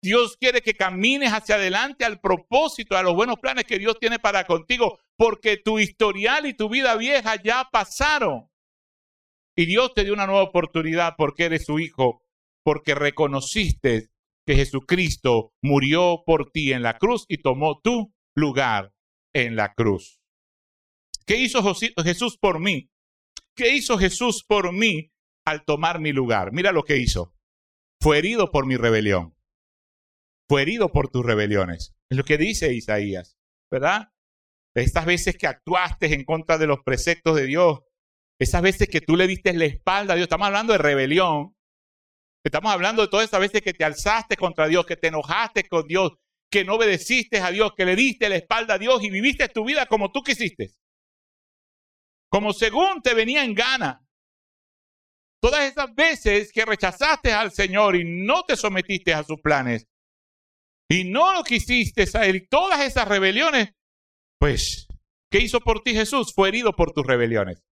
Dios 0.01 0.37
quiere 0.37 0.63
que 0.63 0.75
camines 0.75 1.33
hacia 1.33 1.57
adelante 1.57 2.05
al 2.05 2.21
propósito, 2.21 2.97
a 2.97 3.03
los 3.03 3.15
buenos 3.15 3.41
planes 3.41 3.65
que 3.65 3.81
Dios 3.81 3.99
tiene 3.99 4.21
para 4.21 4.45
contigo, 4.45 5.01
porque 5.17 5.57
tu 5.57 5.81
historial 5.81 6.47
y 6.47 6.55
tu 6.55 6.69
vida 6.69 6.95
vieja 6.97 7.35
ya 7.43 7.69
pasaron. 7.73 8.49
Y 9.57 9.67
Dios 9.67 9.93
te 9.95 10.05
dio 10.05 10.13
una 10.13 10.29
nueva 10.29 10.45
oportunidad 10.45 11.15
porque 11.19 11.47
eres 11.47 11.65
su 11.65 11.81
hijo, 11.81 12.23
porque 12.63 12.95
reconociste 12.95 14.11
que 14.47 14.55
Jesucristo 14.55 15.53
murió 15.61 16.23
por 16.25 16.53
ti 16.53 16.73
en 16.73 16.85
la 16.85 16.97
cruz 16.97 17.25
y 17.27 17.39
tomó 17.39 17.81
tu 17.81 18.15
lugar 18.37 18.93
en 19.45 19.57
la 19.57 19.75
cruz. 19.75 20.21
¿Qué 21.27 21.37
hizo 21.37 21.63
Jesús 22.03 22.39
por 22.39 22.61
mí? 22.61 22.91
¿Qué 23.55 23.75
hizo 23.75 23.99
Jesús 23.99 24.45
por 24.45 24.73
mí 24.73 25.13
al 25.45 25.65
tomar 25.65 26.01
mi 26.01 26.13
lugar? 26.13 26.53
Mira 26.53 26.73
lo 26.73 26.85
que 26.85 26.97
hizo. 26.97 27.35
Fue 28.01 28.19
herido 28.19 28.51
por 28.51 28.67
mi 28.67 28.77
rebelión. 28.77 29.35
Fue 30.49 30.63
herido 30.63 30.91
por 30.91 31.09
tus 31.09 31.27
rebeliones. 31.27 31.95
Es 32.09 32.17
lo 32.17 32.25
que 32.25 32.39
dice 32.39 32.73
Isaías, 32.73 33.37
¿verdad? 33.71 34.13
Estas 34.75 35.05
veces 35.05 35.37
que 35.37 35.47
actuaste 35.47 36.15
en 36.15 36.25
contra 36.25 36.57
de 36.57 36.67
los 36.67 36.79
preceptos 36.85 37.37
de 37.37 37.47
Dios, 37.47 37.81
esas 38.41 38.63
veces 38.63 38.89
que 38.89 39.01
tú 39.01 39.17
le 39.17 39.27
diste 39.27 39.53
la 39.53 39.65
espalda 39.65 40.15
a 40.15 40.17
Dios, 40.17 40.27
estamos 40.27 40.47
hablando 40.47 40.73
de 40.73 40.79
rebelión. 40.79 41.57
Estamos 42.45 42.73
hablando 42.73 43.03
de 43.03 43.09
todas 43.09 43.27
esas 43.27 43.41
veces 43.41 43.61
que 43.63 43.75
te 43.75 43.85
alzaste 43.85 44.37
contra 44.37 44.69
Dios, 44.69 44.87
que 44.87 44.97
te 44.97 45.09
enojaste 45.09 45.69
con 45.69 45.87
Dios, 45.89 46.13
que 46.51 46.65
no 46.65 46.75
obedeciste 46.75 47.41
a 47.41 47.51
Dios, 47.51 47.73
que 47.77 47.85
le 47.85 47.97
diste 47.97 48.29
la 48.29 48.37
espalda 48.37 48.75
a 48.75 48.79
Dios 48.79 49.03
y 49.03 49.11
viviste 49.11 49.49
tu 49.49 49.65
vida 49.65 49.87
como 49.87 50.11
tú 50.11 50.23
quisiste. 50.23 50.73
Como 52.31 52.53
según 52.53 53.03
te 53.03 53.15
venía 53.15 53.45
en 53.45 53.55
gana. 53.55 54.05
Todas 55.41 55.71
esas 55.71 55.95
veces 55.95 56.51
que 56.53 56.65
rechazaste 56.65 57.33
al 57.33 57.53
Señor 57.53 57.97
y 57.97 58.05
no 58.05 58.43
te 58.43 58.57
sometiste 58.57 59.15
a 59.15 59.23
sus 59.23 59.41
planes 59.41 59.87
y 60.91 61.05
no 61.05 61.33
lo 61.33 61.45
quisiste 61.45 62.05
a 62.15 62.27
Él, 62.27 62.49
todas 62.49 62.81
esas 62.81 63.07
rebeliones, 63.07 63.71
pues, 64.41 64.89
¿qué 65.31 65.39
hizo 65.39 65.61
por 65.61 65.83
ti 65.83 65.93
Jesús? 65.93 66.33
Fue 66.35 66.49
herido 66.49 66.75
por 66.75 66.93
tus 66.93 67.07
rebeliones. 67.07 67.63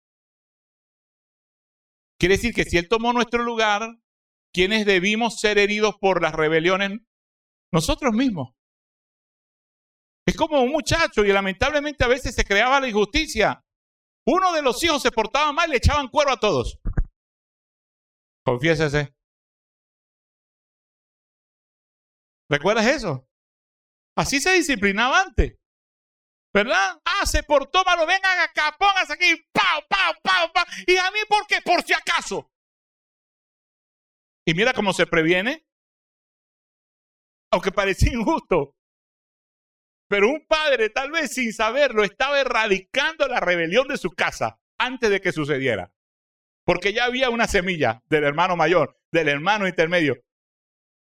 Quiere 2.19 2.37
decir 2.37 2.55
que 2.55 2.65
si 2.65 2.79
Él 2.79 2.89
tomó 2.89 3.13
nuestro 3.13 3.43
lugar, 3.43 3.99
¿quiénes 4.53 4.87
debimos 4.87 5.41
ser 5.41 5.59
heridos 5.59 5.97
por 6.01 6.23
las 6.23 6.35
rebeliones? 6.35 7.01
Nosotros 7.73 8.15
mismos. 8.15 8.56
Es 10.27 10.37
como 10.37 10.61
un 10.61 10.73
muchacho 10.73 11.25
y 11.25 11.29
lamentablemente 11.29 12.05
a 12.05 12.09
veces 12.09 12.35
se 12.35 12.45
creaba 12.45 12.81
la 12.81 12.89
injusticia. 12.89 13.65
Uno 14.27 14.53
de 14.53 14.61
los 14.61 14.83
hijos 14.83 15.01
se 15.01 15.13
portaba 15.13 15.53
mal 15.53 15.69
y 15.69 15.73
le 15.73 15.77
echaban 15.77 16.09
cuero 16.09 16.33
a 16.33 16.41
todos. 16.41 16.81
Confiésese. 18.45 19.15
¿Recuerdas 22.51 22.87
eso? 22.87 23.29
Así 24.17 24.41
se 24.41 24.53
disciplinaba 24.53 25.21
antes. 25.21 25.59
¿Verdad? 26.53 27.01
Ah, 27.05 27.27
se 27.27 27.43
portó 27.43 27.85
malo, 27.85 28.07
vengan 28.07 28.39
acá, 28.41 28.75
pónganse 28.79 29.13
aquí, 29.13 29.37
pau, 29.53 29.83
pau, 29.89 30.15
pau, 30.23 30.53
pau. 30.53 30.65
¿Y 30.87 30.97
a 30.97 31.11
mí 31.11 31.19
por 31.29 31.47
qué? 31.47 31.61
Por 31.63 31.83
si 31.83 31.93
acaso. 31.93 32.51
Y 34.47 34.55
mira 34.55 34.73
cómo 34.73 34.93
se 34.93 35.07
previene. 35.07 35.67
Aunque 37.53 37.71
parecía 37.71 38.13
injusto. 38.13 38.75
Pero 40.09 40.29
un 40.29 40.47
padre, 40.47 40.91
tal 40.91 41.11
vez 41.11 41.33
sin 41.33 41.53
saberlo, 41.53 42.05
estaba 42.05 42.41
erradicando 42.41 43.27
la 43.27 43.41
rebelión 43.41 43.89
de 43.89 43.97
su 43.97 44.11
casa 44.11 44.61
antes 44.79 45.11
de 45.11 45.21
que 45.21 45.33
sucediera. 45.33 45.93
Porque 46.65 46.93
ya 46.93 47.05
había 47.05 47.31
una 47.31 47.47
semilla 47.47 48.03
del 48.09 48.25
hermano 48.25 48.57
mayor, 48.57 49.01
del 49.13 49.29
hermano 49.29 49.67
intermedio. 49.67 50.23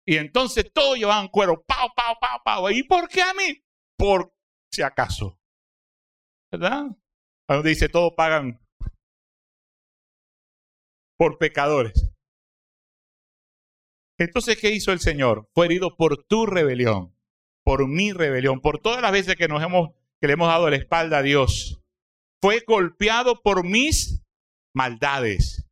Y 0.05 0.17
entonces 0.17 0.71
todos 0.73 0.97
llevaban 0.97 1.29
cuero, 1.29 1.63
pau, 1.63 1.89
pau, 1.95 2.15
pau, 2.19 2.39
pau. 2.43 2.69
¿Y 2.69 2.83
por 2.83 3.07
qué 3.07 3.21
a 3.21 3.33
mí? 3.33 3.63
Por 3.97 4.33
si 4.71 4.81
acaso. 4.81 5.39
¿Verdad? 6.51 6.85
Dice, 7.63 7.89
todos 7.89 8.13
pagan 8.15 8.59
por 11.17 11.37
pecadores. 11.37 12.13
Entonces, 14.17 14.59
¿qué 14.59 14.71
hizo 14.71 14.91
el 14.91 14.99
Señor? 14.99 15.49
Fue 15.53 15.65
herido 15.65 15.95
por 15.95 16.25
tu 16.25 16.45
rebelión, 16.45 17.12
por 17.65 17.87
mi 17.87 18.11
rebelión, 18.11 18.59
por 18.61 18.79
todas 18.79 19.01
las 19.01 19.11
veces 19.11 19.35
que 19.35 19.47
nos 19.47 19.63
hemos, 19.63 19.91
que 20.19 20.27
le 20.27 20.33
hemos 20.33 20.47
dado 20.47 20.69
la 20.69 20.75
espalda 20.75 21.19
a 21.19 21.21
Dios. 21.21 21.81
Fue 22.41 22.63
golpeado 22.67 23.41
por 23.41 23.65
mis 23.65 24.23
maldades. 24.75 25.65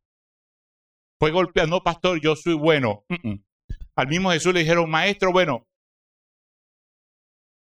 Fue 1.20 1.30
golpeado, 1.30 1.68
no, 1.68 1.82
pastor, 1.82 2.20
yo 2.20 2.34
soy 2.34 2.54
bueno. 2.54 3.04
Al 3.94 4.08
mismo 4.08 4.30
Jesús 4.30 4.54
le 4.54 4.60
dijeron, 4.60 4.90
maestro, 4.90 5.32
bueno, 5.32 5.66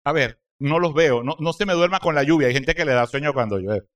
a 0.04 0.12
ver, 0.12 0.40
no 0.60 0.78
los 0.78 0.94
veo, 0.94 1.22
no, 1.22 1.36
no 1.38 1.52
se 1.52 1.66
me 1.66 1.72
duerma 1.72 2.00
con 2.00 2.14
la 2.14 2.22
lluvia. 2.22 2.48
Hay 2.48 2.54
gente 2.54 2.74
que 2.74 2.84
le 2.84 2.92
da 2.92 3.06
sueño 3.06 3.32
cuando 3.32 3.58
llueve. 3.58 3.86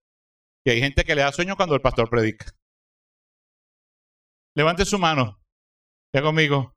Y 0.65 0.71
hay 0.71 0.81
gente 0.81 1.05
que 1.05 1.15
le 1.15 1.23
da 1.23 1.33
sueño 1.33 1.57
cuando 1.57 1.75
el 1.75 1.81
pastor 1.81 2.09
predica. 2.09 2.47
Levante 4.57 4.85
su 4.85 4.99
mano. 4.99 5.41
Ya 6.15 6.23
conmigo. 6.23 6.76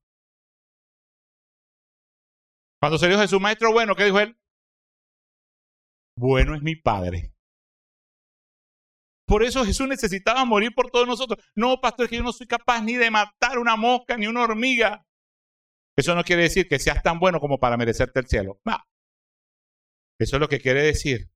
Cuando 2.79 2.97
se 2.97 3.07
dijo 3.07 3.19
Jesús, 3.19 3.41
maestro 3.41 3.71
bueno, 3.71 3.95
¿qué 3.95 4.05
dijo 4.05 4.19
él? 4.19 4.37
Bueno 6.17 6.55
es 6.55 6.61
mi 6.61 6.75
Padre. 6.75 7.33
Por 9.25 9.43
eso 9.43 9.63
Jesús 9.63 9.87
necesitaba 9.87 10.43
morir 10.43 10.73
por 10.73 10.89
todos 10.89 11.07
nosotros. 11.07 11.43
No, 11.55 11.79
pastor, 11.79 12.09
que 12.09 12.17
yo 12.17 12.23
no 12.23 12.33
soy 12.33 12.47
capaz 12.47 12.81
ni 12.81 12.95
de 12.95 13.11
matar 13.11 13.59
una 13.59 13.75
mosca 13.75 14.17
ni 14.17 14.25
una 14.27 14.41
hormiga. 14.41 15.05
Eso 15.95 16.15
no 16.15 16.23
quiere 16.23 16.43
decir 16.43 16.67
que 16.67 16.79
seas 16.79 17.03
tan 17.03 17.19
bueno 17.19 17.39
como 17.39 17.59
para 17.59 17.77
merecerte 17.77 18.21
el 18.21 18.27
cielo. 18.27 18.59
Eso 20.19 20.37
es 20.37 20.39
lo 20.39 20.47
que 20.47 20.59
quiere 20.59 20.81
decir. 20.81 21.29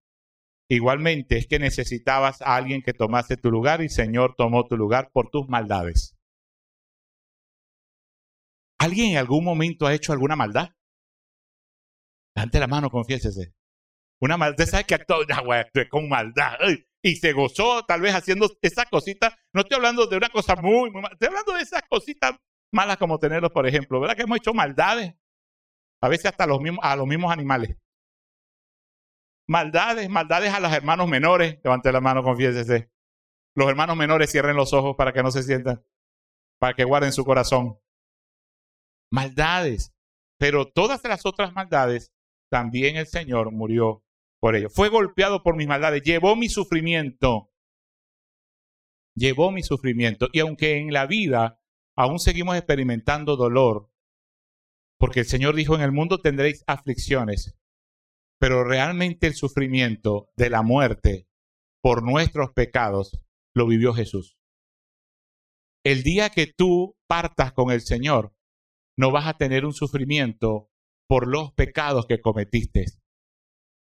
Igualmente 0.69 1.38
es 1.38 1.47
que 1.47 1.60
necesitabas 1.60 2.41
a 2.41 2.56
alguien 2.56 2.82
que 2.82 2.93
tomase 2.93 3.38
tu 3.38 3.51
lugar 3.51 3.82
y 3.82 3.86
el 3.86 3.89
Señor 3.89 4.36
tomó 4.36 4.65
tu 4.65 4.75
lugar 4.75 5.12
por 5.12 5.29
tus 5.29 5.47
maldades. 5.47 6.17
¿Alguien 8.79 9.12
en 9.12 9.17
algún 9.17 9.43
momento 9.43 9.86
ha 9.86 9.93
hecho 9.93 10.13
alguna 10.13 10.36
maldad? 10.36 10.69
Levante 12.36 12.60
la 12.60 12.67
mano, 12.67 12.89
confiésese. 12.89 13.54
Una 14.22 14.38
maldad, 14.38 14.65
¿sabe 14.65 14.86
que 14.86 14.96
actuó? 14.96 15.17
con 15.89 16.08
maldad 16.08 16.58
y 17.04 17.17
se 17.17 17.34
gozó 17.34 17.84
tal 17.84 18.02
vez 18.02 18.15
haciendo 18.15 18.50
esas 18.62 18.86
cositas. 18.86 19.36
No 19.54 19.62
estoy 19.62 19.76
hablando 19.76 20.08
de 20.08 20.17
una 20.17 20.30
cosa 20.30 20.56
muy, 20.56 20.89
muy 20.89 21.02
mala, 21.02 21.13
estoy 21.13 21.28
hablando 21.28 21.54
de 21.54 21.62
esas 21.62 21.84
cositas 21.89 22.39
malas 22.72 22.98
como 22.98 23.19
tenerlos, 23.19 23.52
por 23.52 23.67
ejemplo. 23.67 24.00
¿Verdad 24.00 24.15
que 24.15 24.24
hemos 24.24 24.38
hecho 24.38 24.54
maldades? 24.54 25.13
A 26.02 26.08
veces 26.08 26.28
hasta 26.28 26.46
a 26.46 26.48
los 26.96 27.08
mismos 27.08 27.32
animales. 27.32 27.78
Maldades, 29.48 30.10
maldades 30.10 30.54
a 30.54 30.62
los 30.62 30.72
hermanos 30.72 31.10
menores. 31.10 31.60
Levante 31.63 31.91
la 31.91 32.00
mano, 32.00 32.24
confiésese. 32.24 32.89
Los 33.56 33.69
hermanos 33.69 33.98
menores 33.98 34.32
cierren 34.32 34.56
los 34.56 34.74
ojos 34.74 34.96
para 34.96 35.12
que 35.12 35.22
no 35.22 35.30
se 35.30 35.43
sientan, 35.43 35.86
para 36.60 36.74
que 36.74 36.86
guarden 36.86 37.12
su 37.12 37.26
corazón. 37.26 37.80
Maldades. 39.12 39.93
Pero 40.39 40.72
todas 40.72 41.04
las 41.04 41.26
otras 41.26 41.54
maldades, 41.54 42.12
también 42.54 42.98
el 42.98 43.08
Señor 43.08 43.52
murió 43.52 44.04
por 44.39 44.56
ello. 44.56 44.70
Fue 44.70 44.88
golpeado 44.88 45.42
por 45.42 45.56
mis 45.56 45.68
maldades, 45.68 46.04
llevó 46.04 46.36
mi 46.36 46.50
sufrimiento. 46.50 47.52
Llevó 49.16 49.50
mi 49.50 49.63
sufrimiento. 49.63 50.28
Y 50.32 50.39
aunque 50.42 50.78
en 50.78 50.94
la 50.94 51.08
vida 51.08 51.60
aún 51.98 52.20
seguimos 52.20 52.56
experimentando 52.56 53.38
dolor, 53.38 53.89
porque 55.00 55.22
el 55.22 55.26
Señor 55.26 55.56
dijo, 55.56 55.74
en 55.74 55.82
el 55.82 55.92
mundo 55.92 56.22
tendréis 56.22 56.63
aflicciones, 56.68 57.58
pero 58.39 58.63
realmente 58.63 59.26
el 59.26 59.34
sufrimiento 59.34 60.30
de 60.38 60.52
la 60.52 60.62
muerte 60.62 61.28
por 61.82 62.04
nuestros 62.04 62.52
pecados 62.52 63.20
lo 63.56 63.66
vivió 63.66 63.96
Jesús. 63.96 64.38
El 65.84 66.04
día 66.04 66.30
que 66.30 66.46
tú 66.46 67.00
partas 67.08 67.52
con 67.52 67.72
el 67.72 67.82
Señor, 67.82 68.36
no 68.96 69.10
vas 69.10 69.26
a 69.26 69.38
tener 69.39 69.66
un 69.66 69.74
sufrimiento 69.74 70.70
por 71.13 71.28
los 71.28 71.54
pecados 71.54 72.08
que 72.08 72.21
cometiste, 72.21 72.86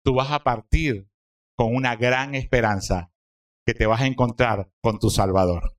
tú 0.04 0.14
vas 0.14 0.30
a 0.32 0.40
partir 0.40 1.08
con 1.56 1.74
una 1.74 1.96
gran 1.96 2.34
esperanza 2.34 3.10
que 3.66 3.72
te 3.72 3.86
vas 3.86 4.02
a 4.02 4.06
encontrar 4.06 4.70
con 4.82 4.98
tu 4.98 5.08
Salvador. 5.08 5.74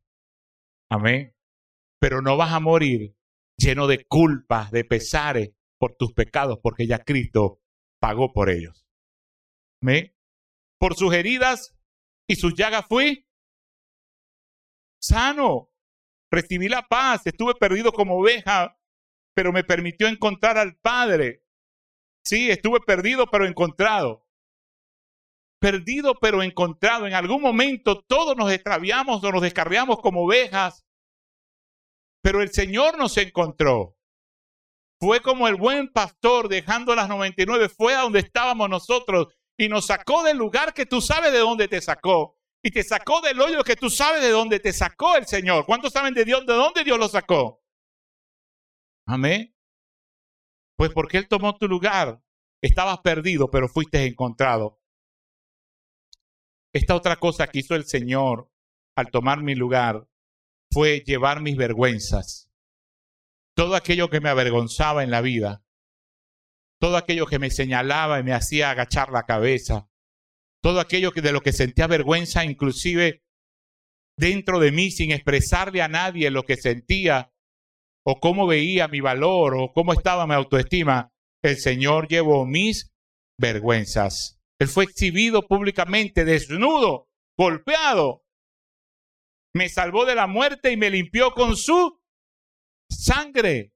Amén. 0.89 1.35
Pero 2.01 2.23
no 2.23 2.37
vas 2.37 2.53
a 2.53 2.59
morir 2.59 3.15
lleno 3.55 3.85
de 3.85 4.03
culpas, 4.03 4.71
de 4.71 4.83
pesares 4.83 5.51
por 5.79 5.95
tus 5.95 6.11
pecados, 6.13 6.57
porque 6.63 6.87
ya 6.87 7.03
Cristo 7.03 7.61
pagó 8.01 8.33
por 8.33 8.49
ellos. 8.49 8.87
Amén. 9.79 10.11
Por 10.79 10.95
sus 10.95 11.13
heridas 11.13 11.77
y 12.27 12.37
sus 12.37 12.55
llagas 12.55 12.87
fui 12.87 13.29
sano. 14.99 15.71
Recibí 16.31 16.67
la 16.67 16.87
paz. 16.87 17.27
Estuve 17.27 17.53
perdido 17.53 17.91
como 17.91 18.17
oveja, 18.17 18.79
pero 19.35 19.53
me 19.53 19.63
permitió 19.63 20.07
encontrar 20.07 20.57
al 20.57 20.77
Padre. 20.77 21.42
Sí, 22.23 22.49
estuve 22.49 22.79
perdido 22.79 23.27
pero 23.27 23.45
encontrado. 23.45 24.25
Perdido 25.59 26.15
pero 26.19 26.41
encontrado. 26.41 27.05
En 27.07 27.13
algún 27.13 27.41
momento 27.41 28.01
todos 28.01 28.35
nos 28.35 28.51
extraviamos 28.51 29.23
o 29.23 29.31
nos 29.31 29.41
descarriamos 29.41 29.99
como 29.99 30.23
ovejas. 30.23 30.85
Pero 32.21 32.41
el 32.41 32.51
Señor 32.51 32.97
nos 32.97 33.17
encontró. 33.17 33.97
Fue 34.99 35.19
como 35.21 35.49
el 35.49 35.55
buen 35.55 35.91
pastor 35.91 36.47
dejando 36.47 36.95
las 36.95 37.09
99. 37.09 37.67
Fue 37.67 37.93
a 37.93 38.01
donde 38.01 38.19
estábamos 38.19 38.69
nosotros 38.69 39.33
y 39.57 39.67
nos 39.67 39.87
sacó 39.87 40.23
del 40.23 40.37
lugar 40.37 40.73
que 40.73 40.85
tú 40.85 41.01
sabes 41.01 41.33
de 41.33 41.39
dónde 41.39 41.67
te 41.67 41.81
sacó. 41.81 42.37
Y 42.65 42.71
te 42.71 42.83
sacó 42.83 43.19
del 43.19 43.41
hoyo 43.41 43.61
que 43.65 43.75
tú 43.75 43.89
sabes 43.89 44.21
de 44.21 44.29
dónde 44.29 44.61
te 44.61 44.71
sacó 44.71 45.17
el 45.17 45.27
Señor. 45.27 45.65
¿Cuántos 45.65 45.91
saben 45.91 46.13
de 46.13 46.23
Dios? 46.23 46.45
¿De 46.45 46.53
dónde 46.53 46.85
Dios 46.85 46.97
lo 46.97 47.09
sacó? 47.09 47.61
Amén. 49.05 49.52
Pues 50.77 50.91
porque 50.91 51.17
Él 51.17 51.27
tomó 51.27 51.57
tu 51.57 51.67
lugar. 51.67 52.21
Estabas 52.61 52.99
perdido, 52.99 53.49
pero 53.49 53.67
fuiste 53.67 54.05
encontrado. 54.05 54.79
Esta 56.73 56.95
otra 56.95 57.17
cosa 57.17 57.47
que 57.47 57.59
hizo 57.59 57.75
el 57.75 57.85
Señor 57.85 58.49
al 58.95 59.11
tomar 59.11 59.43
mi 59.43 59.53
lugar 59.53 60.07
fue 60.71 61.01
llevar 61.05 61.41
mis 61.41 61.55
vergüenzas. 61.55 62.49
Todo 63.55 63.75
aquello 63.75 64.09
que 64.09 64.21
me 64.21 64.29
avergonzaba 64.29 65.03
en 65.03 65.11
la 65.11 65.21
vida, 65.21 65.63
todo 66.79 66.97
aquello 66.97 67.27
que 67.27 67.37
me 67.37 67.51
señalaba 67.51 68.19
y 68.19 68.23
me 68.23 68.33
hacía 68.33 68.71
agachar 68.71 69.11
la 69.11 69.25
cabeza, 69.25 69.89
todo 70.61 70.79
aquello 70.79 71.11
que 71.11 71.21
de 71.21 71.31
lo 71.31 71.41
que 71.41 71.51
sentía 71.51 71.87
vergüenza, 71.87 72.43
inclusive 72.45 73.23
dentro 74.17 74.59
de 74.59 74.71
mí, 74.71 74.89
sin 74.89 75.11
expresarle 75.11 75.81
a 75.81 75.87
nadie 75.87 76.31
lo 76.31 76.43
que 76.43 76.55
sentía 76.55 77.32
o 78.05 78.19
cómo 78.19 78.47
veía 78.47 78.87
mi 78.87 78.99
valor 78.99 79.55
o 79.55 79.71
cómo 79.73 79.93
estaba 79.93 80.27
mi 80.27 80.33
autoestima, 80.33 81.11
el 81.43 81.57
Señor 81.57 82.07
llevó 82.07 82.45
mis 82.45 82.93
vergüenzas. 83.39 84.39
Él 84.59 84.67
fue 84.67 84.85
exhibido 84.85 85.47
públicamente, 85.47 86.25
desnudo, 86.25 87.09
golpeado. 87.37 88.23
Me 89.53 89.69
salvó 89.69 90.05
de 90.05 90.15
la 90.15 90.27
muerte 90.27 90.71
y 90.71 90.77
me 90.77 90.89
limpió 90.89 91.31
con 91.31 91.55
su 91.57 92.01
sangre. 92.89 93.73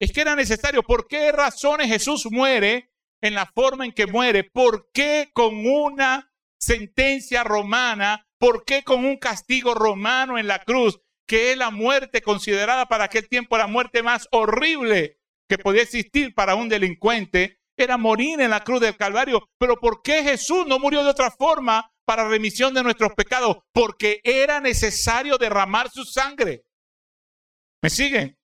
Es 0.00 0.12
que 0.12 0.20
era 0.20 0.36
necesario. 0.36 0.82
¿Por 0.82 1.06
qué 1.06 1.32
razones 1.32 1.88
Jesús 1.88 2.26
muere 2.30 2.92
en 3.22 3.34
la 3.34 3.46
forma 3.46 3.84
en 3.84 3.92
que 3.92 4.06
muere? 4.06 4.44
¿Por 4.44 4.90
qué 4.92 5.30
con 5.32 5.66
una 5.66 6.32
sentencia 6.58 7.44
romana? 7.44 8.26
¿Por 8.38 8.64
qué 8.64 8.82
con 8.82 9.04
un 9.04 9.16
castigo 9.16 9.74
romano 9.74 10.38
en 10.38 10.46
la 10.46 10.60
cruz? 10.60 11.00
Que 11.26 11.52
es 11.52 11.58
la 11.58 11.70
muerte 11.70 12.22
considerada 12.22 12.86
para 12.86 13.04
aquel 13.04 13.28
tiempo 13.28 13.56
la 13.56 13.66
muerte 13.66 14.02
más 14.02 14.28
horrible 14.30 15.18
que 15.48 15.58
podía 15.58 15.82
existir 15.82 16.34
para 16.34 16.54
un 16.54 16.68
delincuente. 16.68 17.58
Era 17.76 17.96
morir 17.96 18.40
en 18.40 18.50
la 18.50 18.60
cruz 18.60 18.80
del 18.80 18.96
Calvario. 18.96 19.48
Pero 19.58 19.76
¿por 19.80 20.02
qué 20.02 20.22
Jesús 20.22 20.66
no 20.66 20.78
murió 20.78 21.02
de 21.02 21.10
otra 21.10 21.30
forma 21.30 21.90
para 22.04 22.28
remisión 22.28 22.74
de 22.74 22.82
nuestros 22.82 23.12
pecados? 23.14 23.58
Porque 23.72 24.20
era 24.22 24.60
necesario 24.60 25.38
derramar 25.38 25.90
su 25.90 26.04
sangre. 26.04 26.64
¿Me 27.82 27.90
siguen? 27.90 28.38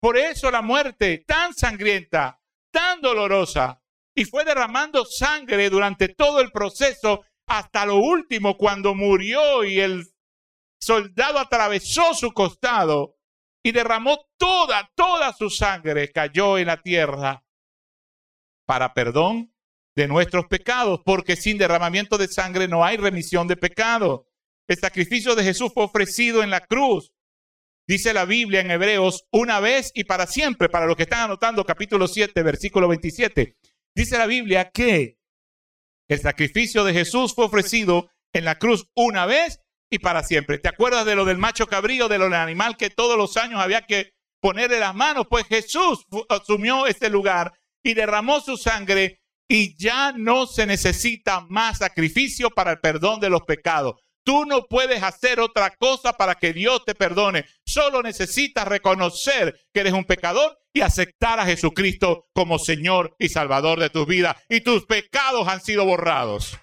Por 0.00 0.16
eso 0.16 0.50
la 0.50 0.62
muerte 0.62 1.24
tan 1.26 1.54
sangrienta, 1.54 2.40
tan 2.70 3.00
dolorosa, 3.00 3.82
y 4.14 4.24
fue 4.24 4.44
derramando 4.44 5.04
sangre 5.04 5.70
durante 5.70 6.08
todo 6.08 6.40
el 6.40 6.50
proceso 6.52 7.24
hasta 7.46 7.86
lo 7.86 7.96
último 7.96 8.56
cuando 8.56 8.94
murió 8.94 9.64
y 9.64 9.80
el 9.80 10.04
soldado 10.80 11.38
atravesó 11.38 12.14
su 12.14 12.32
costado 12.32 13.16
y 13.62 13.72
derramó 13.72 14.26
toda, 14.36 14.90
toda 14.94 15.32
su 15.32 15.50
sangre, 15.50 16.10
cayó 16.10 16.58
en 16.58 16.68
la 16.68 16.80
tierra 16.80 17.44
para 18.66 18.94
perdón 18.94 19.52
de 19.96 20.06
nuestros 20.06 20.46
pecados, 20.46 21.00
porque 21.04 21.36
sin 21.36 21.58
derramamiento 21.58 22.18
de 22.18 22.28
sangre 22.28 22.68
no 22.68 22.84
hay 22.84 22.96
remisión 22.96 23.48
de 23.48 23.56
pecado. 23.56 24.26
El 24.68 24.78
sacrificio 24.78 25.34
de 25.34 25.44
Jesús 25.44 25.72
fue 25.74 25.84
ofrecido 25.84 26.42
en 26.42 26.50
la 26.50 26.60
cruz 26.60 27.12
Dice 27.88 28.12
la 28.12 28.26
Biblia 28.26 28.60
en 28.60 28.70
Hebreos, 28.70 29.26
una 29.32 29.60
vez 29.60 29.92
y 29.94 30.04
para 30.04 30.26
siempre, 30.26 30.68
para 30.68 30.84
los 30.84 30.94
que 30.94 31.04
están 31.04 31.20
anotando 31.20 31.64
capítulo 31.64 32.06
7, 32.06 32.42
versículo 32.42 32.86
27. 32.86 33.56
Dice 33.94 34.18
la 34.18 34.26
Biblia 34.26 34.70
que 34.70 35.16
el 36.06 36.20
sacrificio 36.20 36.84
de 36.84 36.92
Jesús 36.92 37.34
fue 37.34 37.46
ofrecido 37.46 38.10
en 38.34 38.44
la 38.44 38.58
cruz 38.58 38.90
una 38.94 39.24
vez 39.24 39.62
y 39.90 39.98
para 39.98 40.22
siempre. 40.22 40.58
¿Te 40.58 40.68
acuerdas 40.68 41.04
de 41.06 41.14
lo 41.14 41.24
del 41.24 41.38
macho 41.38 41.66
cabrío, 41.66 42.08
de 42.08 42.18
lo 42.18 42.24
del 42.24 42.34
animal 42.34 42.76
que 42.76 42.90
todos 42.90 43.16
los 43.16 43.36
años 43.36 43.60
había 43.60 43.82
que 43.82 44.12
ponerle 44.40 44.78
las 44.78 44.94
manos? 44.94 45.26
Pues 45.28 45.46
Jesús 45.46 46.04
asumió 46.28 46.86
este 46.86 47.08
lugar 47.10 47.52
y 47.82 47.94
derramó 47.94 48.40
su 48.40 48.56
sangre 48.56 49.20
y 49.48 49.76
ya 49.76 50.12
no 50.12 50.46
se 50.46 50.66
necesita 50.66 51.40
más 51.48 51.78
sacrificio 51.78 52.50
para 52.50 52.72
el 52.72 52.80
perdón 52.80 53.20
de 53.20 53.30
los 53.30 53.42
pecados. 53.42 53.96
Tú 54.24 54.44
no 54.44 54.66
puedes 54.66 55.02
hacer 55.02 55.40
otra 55.40 55.74
cosa 55.76 56.12
para 56.12 56.34
que 56.34 56.52
Dios 56.52 56.84
te 56.84 56.94
perdone. 56.94 57.46
Solo 57.64 58.02
necesitas 58.02 58.68
reconocer 58.68 59.58
que 59.72 59.80
eres 59.80 59.94
un 59.94 60.04
pecador 60.04 60.58
y 60.74 60.82
aceptar 60.82 61.40
a 61.40 61.46
Jesucristo 61.46 62.28
como 62.34 62.58
Señor 62.58 63.16
y 63.18 63.30
Salvador 63.30 63.80
de 63.80 63.88
tu 63.88 64.04
vida. 64.04 64.36
Y 64.50 64.60
tus 64.60 64.84
pecados 64.84 65.48
han 65.48 65.62
sido 65.62 65.86
borrados. 65.86 66.58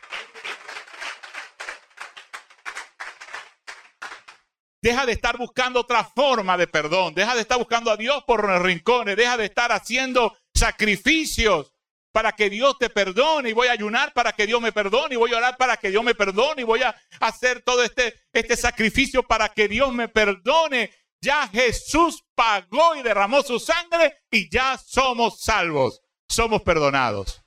Deja 4.86 5.08
de 5.08 5.14
estar 5.14 5.36
buscando 5.40 5.80
otra 5.80 6.04
forma 6.04 6.56
de 6.58 6.68
perdón. 6.68 7.16
Deja 7.16 7.34
de 7.34 7.42
estar 7.42 7.58
buscando 7.58 7.90
a 7.90 7.98
Dios 7.98 8.24
por 8.28 8.48
los 8.48 8.62
rincones. 8.62 9.18
Deja 9.18 9.36
de 9.36 9.46
estar 9.46 9.72
haciendo 9.72 10.38
sacrificios 10.54 11.74
para 12.12 12.34
que 12.34 12.52
Dios 12.52 12.78
te 12.78 12.92
perdone 12.92 13.50
y 13.50 13.54
voy 13.54 13.68
a 13.68 13.72
ayunar 13.72 14.14
para 14.14 14.34
que 14.34 14.46
Dios 14.46 14.62
me 14.62 14.72
perdone 14.72 15.16
y 15.16 15.18
voy 15.18 15.34
a 15.34 15.38
orar 15.38 15.58
para 15.58 15.78
que 15.78 15.90
Dios 15.90 16.04
me 16.04 16.14
perdone 16.14 16.62
y 16.62 16.66
voy 16.66 16.84
a 16.84 16.96
hacer 17.20 17.64
todo 17.64 17.84
este, 17.84 18.14
este 18.32 18.56
sacrificio 18.56 19.24
para 19.24 19.50
que 19.50 19.68
Dios 19.68 19.92
me 19.92 20.08
perdone. 20.08 20.92
Ya 21.20 21.48
Jesús 21.48 22.24
pagó 22.36 22.96
y 22.96 23.02
derramó 23.02 23.42
su 23.42 23.60
sangre 23.60 24.20
y 24.30 24.52
ya 24.52 24.78
somos 24.78 25.42
salvos, 25.42 26.00
somos 26.30 26.62
perdonados. 26.62 27.42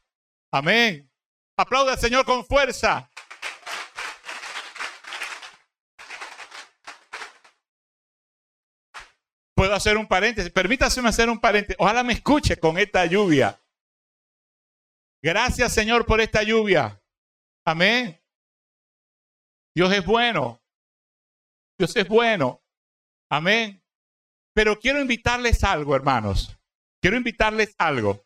Amén. 0.51 1.09
Aplauda 1.57 1.93
al 1.93 2.01
Señor 2.01 2.25
con 2.25 2.45
fuerza. 2.45 3.09
Puedo 9.59 9.75
hacer 9.75 9.97
un 9.97 10.07
paréntesis. 10.07 10.53
Permítaseme 10.53 11.09
hacer 11.09 11.29
un 11.29 11.41
paréntesis. 11.41 11.75
Ojalá 11.81 12.05
me 12.05 12.13
escuche 12.13 12.61
con 12.61 12.79
esta 12.79 13.05
lluvia. 13.07 13.61
Gracias 15.21 15.75
Señor 15.75 16.07
por 16.07 16.21
esta 16.21 16.45
lluvia. 16.45 17.03
Amén. 17.67 18.23
Dios 19.75 19.93
es 19.93 20.07
bueno. 20.07 20.63
Dios 21.77 21.97
es 21.97 22.07
bueno. 22.07 22.63
Amén. 23.29 23.83
Pero 24.55 24.79
quiero 24.79 25.01
invitarles 25.01 25.65
algo, 25.65 25.97
hermanos. 25.97 26.57
Quiero 27.03 27.17
invitarles 27.17 27.75
algo. 27.79 28.25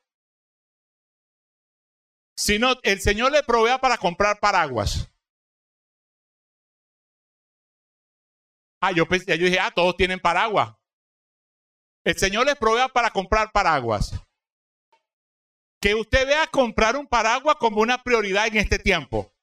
Si 2.37 2.59
no, 2.59 2.75
el 2.83 3.01
Señor 3.01 3.33
le 3.33 3.43
provea 3.43 3.79
para 3.79 3.97
comprar 3.97 4.39
paraguas. 4.39 5.11
Ah, 8.83 8.93
yo 8.93 9.09
pensé, 9.09 9.39
yo 9.39 9.47
dije, 9.47 9.61
ah, 9.61 9.73
todos 9.75 9.97
tienen 9.97 10.21
paraguas. 10.21 10.77
El 12.05 12.17
Señor 12.19 12.47
les 12.47 12.57
provea 12.57 12.89
para 12.89 13.11
comprar 13.11 13.53
paraguas 13.53 14.13
que 15.83 15.97
usted 15.97 16.27
vea 16.29 16.47
comprar 16.47 16.97
un 16.97 17.09
paraguas 17.09 17.57
como 17.59 17.81
una 17.81 18.03
prioridad 18.03 18.47
en 18.47 18.57
este 18.57 18.79
tiempo. 18.79 19.35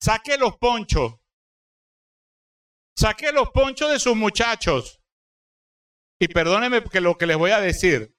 Saque 0.00 0.36
los 0.36 0.56
ponchos. 0.56 1.14
Saque 2.98 3.30
los 3.30 3.50
ponchos 3.50 3.90
de 3.92 4.00
sus 4.00 4.16
muchachos. 4.16 5.00
Y 6.20 6.26
perdóneme 6.26 6.82
porque 6.82 7.00
lo 7.00 7.16
que 7.16 7.26
les 7.26 7.36
voy 7.36 7.52
a 7.52 7.60
decir. 7.60 8.12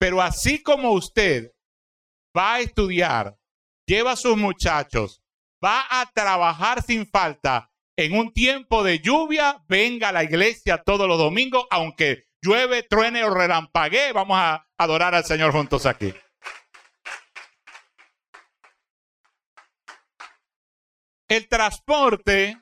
Pero 0.00 0.20
así 0.20 0.62
como 0.62 0.92
usted 0.92 1.52
va 2.36 2.54
a 2.54 2.60
estudiar, 2.60 3.38
lleva 3.86 4.12
a 4.12 4.16
sus 4.16 4.36
muchachos, 4.36 5.22
va 5.64 5.84
a 5.90 6.10
trabajar 6.10 6.82
sin 6.82 7.06
falta 7.06 7.69
en 8.04 8.16
un 8.16 8.32
tiempo 8.32 8.82
de 8.82 9.00
lluvia, 9.00 9.62
venga 9.68 10.08
a 10.08 10.12
la 10.12 10.24
iglesia 10.24 10.82
todos 10.82 11.06
los 11.06 11.18
domingos, 11.18 11.66
aunque 11.70 12.24
llueve, 12.40 12.82
truene 12.82 13.22
o 13.24 13.34
relampaguee, 13.34 14.12
vamos 14.12 14.38
a 14.38 14.66
adorar 14.78 15.14
al 15.14 15.24
Señor 15.24 15.52
juntos 15.52 15.84
aquí. 15.84 16.14
El 21.28 21.46
transporte 21.46 22.58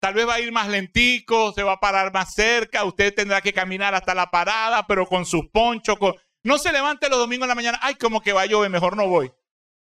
tal 0.00 0.14
vez 0.14 0.26
va 0.26 0.34
a 0.34 0.40
ir 0.40 0.50
más 0.50 0.68
lentico, 0.68 1.52
se 1.52 1.62
va 1.62 1.72
a 1.72 1.80
parar 1.80 2.10
más 2.12 2.32
cerca, 2.32 2.84
usted 2.84 3.14
tendrá 3.14 3.42
que 3.42 3.52
caminar 3.52 3.94
hasta 3.94 4.14
la 4.14 4.30
parada, 4.30 4.86
pero 4.86 5.04
con 5.04 5.26
sus 5.26 5.46
ponchos, 5.52 5.98
no 6.42 6.56
se 6.56 6.72
levante 6.72 7.10
los 7.10 7.18
domingos 7.18 7.44
en 7.44 7.50
la 7.50 7.54
mañana, 7.54 7.78
ay, 7.82 7.96
como 7.96 8.22
que 8.22 8.32
va 8.32 8.42
a 8.42 8.46
llover, 8.46 8.70
mejor 8.70 8.96
no 8.96 9.06
voy. 9.06 9.30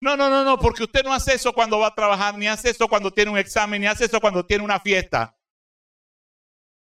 No, 0.01 0.17
no, 0.17 0.29
no, 0.29 0.43
no, 0.43 0.57
porque 0.57 0.83
usted 0.83 1.03
no 1.03 1.13
hace 1.13 1.35
eso 1.35 1.53
cuando 1.53 1.77
va 1.77 1.87
a 1.87 1.95
trabajar, 1.95 2.35
ni 2.35 2.47
hace 2.47 2.71
eso 2.71 2.87
cuando 2.87 3.11
tiene 3.11 3.29
un 3.29 3.37
examen, 3.37 3.81
ni 3.81 3.87
hace 3.87 4.05
eso 4.05 4.19
cuando 4.19 4.45
tiene 4.45 4.63
una 4.63 4.79
fiesta. 4.79 5.37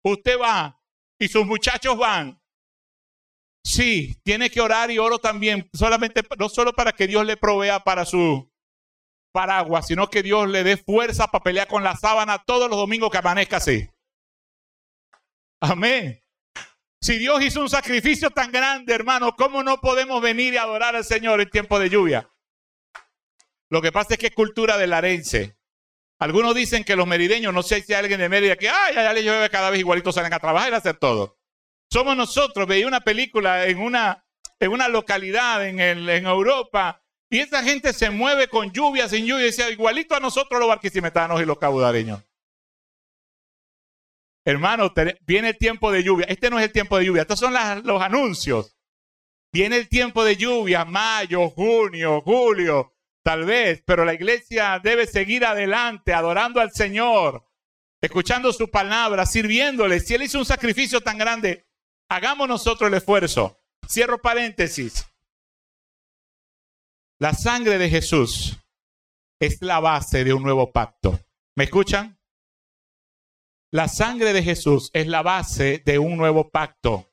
Usted 0.06 0.39
va 0.39 0.82
y 1.20 1.28
sus 1.28 1.46
muchachos 1.46 1.98
van. 1.98 2.42
Sí, 3.66 4.16
tiene 4.24 4.50
que 4.50 4.62
orar 4.62 4.89
y 4.89 5.00
oro 5.00 5.20
también, 5.20 5.70
solamente, 5.74 6.22
no 6.38 6.48
solo 6.50 6.74
para 6.74 6.94
que 6.94 7.08
Dios 7.08 7.26
le 7.26 7.38
provea 7.38 7.82
para 7.82 8.06
su 8.06 8.50
paraguas, 9.34 9.88
sino 9.88 10.10
que 10.10 10.24
Dios 10.24 10.48
le 10.48 10.63
dé 10.63 10.78
fuerza 10.78 11.28
para 11.28 11.44
pelear 11.44 11.68
con 11.68 11.84
la 11.84 11.96
sábana 11.96 12.44
todos 12.46 12.70
los 12.70 12.78
domingos 12.78 13.10
que 13.10 13.18
amanezca 13.18 13.58
así. 13.58 13.89
Amén. 15.60 16.22
Si 17.02 17.18
Dios 17.18 17.42
hizo 17.42 17.62
un 17.62 17.70
sacrificio 17.70 18.30
tan 18.30 18.52
grande, 18.52 18.94
hermano, 18.94 19.36
¿cómo 19.36 19.63
no 19.63 19.82
podemos 19.82 20.22
venir 20.22 20.54
y 20.54 20.58
adorar 20.58 20.96
al 20.96 21.04
Señor 21.04 21.42
en 21.42 21.50
tiempo 21.50 21.80
de 21.80 21.89
lluvia? 21.89 22.33
Lo 23.74 23.82
que 23.82 23.92
pasa 23.92 24.14
es 24.14 24.20
que 24.20 24.28
es 24.28 24.36
cultura 24.36 24.78
del 24.78 24.94
arense. 24.94 25.58
Algunos 26.20 26.54
dicen 26.54 26.84
que 26.84 26.96
los 26.96 27.08
merideños, 27.08 27.52
no 27.52 27.64
sé 27.64 27.82
si 27.82 27.92
hay 27.92 28.02
alguien 28.02 28.20
de 28.20 28.30
Mérida 28.30 28.56
que, 28.56 28.70
ay, 28.70 28.94
ya 28.94 29.12
le 29.12 29.24
llueve 29.24 29.50
cada 29.50 29.72
vez 29.72 29.80
igualito 29.80 30.12
salen 30.12 30.32
a 30.32 30.38
trabajar 30.38 30.70
y 30.70 30.76
a 30.76 30.78
hacer 30.78 30.98
todo. 30.98 31.40
Somos 31.92 32.16
nosotros. 32.16 32.68
Veía 32.68 32.88
una 32.88 33.02
película 33.02 33.66
en 33.66 33.80
una, 33.80 34.24
en 34.60 34.72
una 34.72 34.90
localidad 34.90 35.68
en, 35.68 35.80
en 35.80 36.26
Europa 36.28 37.02
y 37.32 37.40
esa 37.40 37.64
gente 37.64 37.94
se 37.94 38.12
mueve 38.12 38.48
con 38.48 38.72
lluvia, 38.72 39.10
sin 39.10 39.26
lluvia, 39.26 39.42
y 39.42 39.46
decía, 39.48 39.72
igualito 39.72 40.14
a 40.14 40.20
nosotros 40.20 40.60
los 40.60 40.70
barquisimetanos 40.70 41.42
y 41.42 41.46
los 41.46 41.58
cabudareños. 41.58 42.24
Hermano, 44.46 44.94
viene 45.22 45.50
el 45.50 45.58
tiempo 45.58 45.92
de 45.92 46.04
lluvia. 46.04 46.28
Este 46.30 46.52
no 46.52 46.60
es 46.60 46.66
el 46.66 46.72
tiempo 46.72 47.00
de 47.00 47.06
lluvia, 47.06 47.24
estos 47.24 47.40
son 47.40 47.56
los 47.84 48.02
anuncios. 48.04 48.78
Viene 49.52 49.78
el 49.78 49.90
tiempo 49.90 50.24
de 50.24 50.36
lluvia, 50.36 50.86
mayo, 50.86 51.50
junio, 51.50 52.22
julio, 52.22 52.92
tal 53.24 53.46
vez, 53.46 53.82
pero 53.86 54.06
la 54.06 54.14
iglesia 54.14 54.80
debe 54.84 55.08
seguir 55.08 55.46
adelante, 55.46 56.14
adorando 56.14 56.60
al 56.60 56.72
Señor, 56.72 57.48
escuchando 58.02 58.52
su 58.54 58.70
palabra, 58.70 59.26
sirviéndole. 59.26 60.00
Si 60.00 60.14
Él 60.14 60.24
hizo 60.24 60.38
un 60.38 60.46
sacrificio 60.46 61.02
tan 61.02 61.18
grande, 61.18 61.66
hagamos 62.10 62.48
nosotros 62.48 62.90
el 62.90 62.96
esfuerzo. 62.96 63.60
Cierro 63.88 64.22
paréntesis. 64.22 65.06
La 67.20 67.34
sangre 67.34 67.78
de 67.78 67.90
Jesús 67.90 68.60
es 69.40 69.62
la 69.62 69.80
base 69.80 70.24
de 70.24 70.34
un 70.34 70.44
nuevo 70.44 70.72
pacto. 70.72 71.20
¿Me 71.56 71.64
escuchan? 71.64 72.20
La 73.72 73.88
sangre 73.88 74.34
de 74.34 74.44
Jesús 74.44 74.90
es 74.94 75.08
la 75.08 75.22
base 75.22 75.82
de 75.86 76.00
un 76.00 76.18
nuevo 76.18 76.50
pacto. 76.50 77.12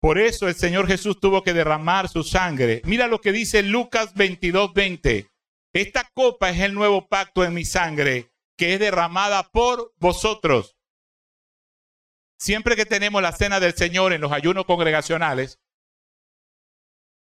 Por 0.00 0.18
eso 0.18 0.46
el 0.46 0.54
Señor 0.54 0.86
Jesús 0.86 1.18
tuvo 1.18 1.42
que 1.42 1.52
derramar 1.52 2.08
su 2.08 2.22
sangre. 2.22 2.82
Mira 2.84 3.08
lo 3.08 3.20
que 3.20 3.32
dice 3.32 3.62
Lucas 3.62 4.14
22, 4.14 4.72
20. 4.72 5.28
Esta 5.72 6.08
copa 6.14 6.50
es 6.50 6.60
el 6.60 6.74
nuevo 6.74 7.08
pacto 7.08 7.44
en 7.44 7.52
mi 7.54 7.64
sangre, 7.64 8.30
que 8.56 8.74
es 8.74 8.80
derramada 8.80 9.50
por 9.50 9.92
vosotros. 9.96 10.76
Siempre 12.38 12.76
que 12.76 12.86
tenemos 12.86 13.20
la 13.20 13.32
cena 13.32 13.58
del 13.58 13.74
Señor 13.74 14.12
en 14.12 14.20
los 14.20 14.30
ayunos 14.30 14.64
congregacionales, 14.64 15.58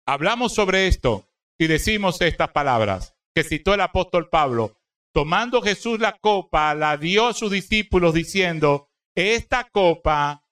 hablamos 0.07 0.55
sobre 0.55 0.87
esto 0.87 1.29
y 1.59 1.67
decimos 1.67 2.21
estas 2.23 2.51
palabras 2.53 3.15
que 3.35 3.45
citó 3.45 3.75
el 3.75 3.83
apóstol 3.83 4.31
Pablo. 4.31 4.79
Tomando 5.13 5.61
Jesús 5.61 6.01
la 6.01 6.13
copa, 6.13 6.75
la 6.75 6.97
dio 6.97 7.29
a 7.29 7.35
sus 7.35 7.51
discípulos 7.51 8.15
diciendo, 8.15 8.89
esta 9.15 9.65
copa 9.65 10.43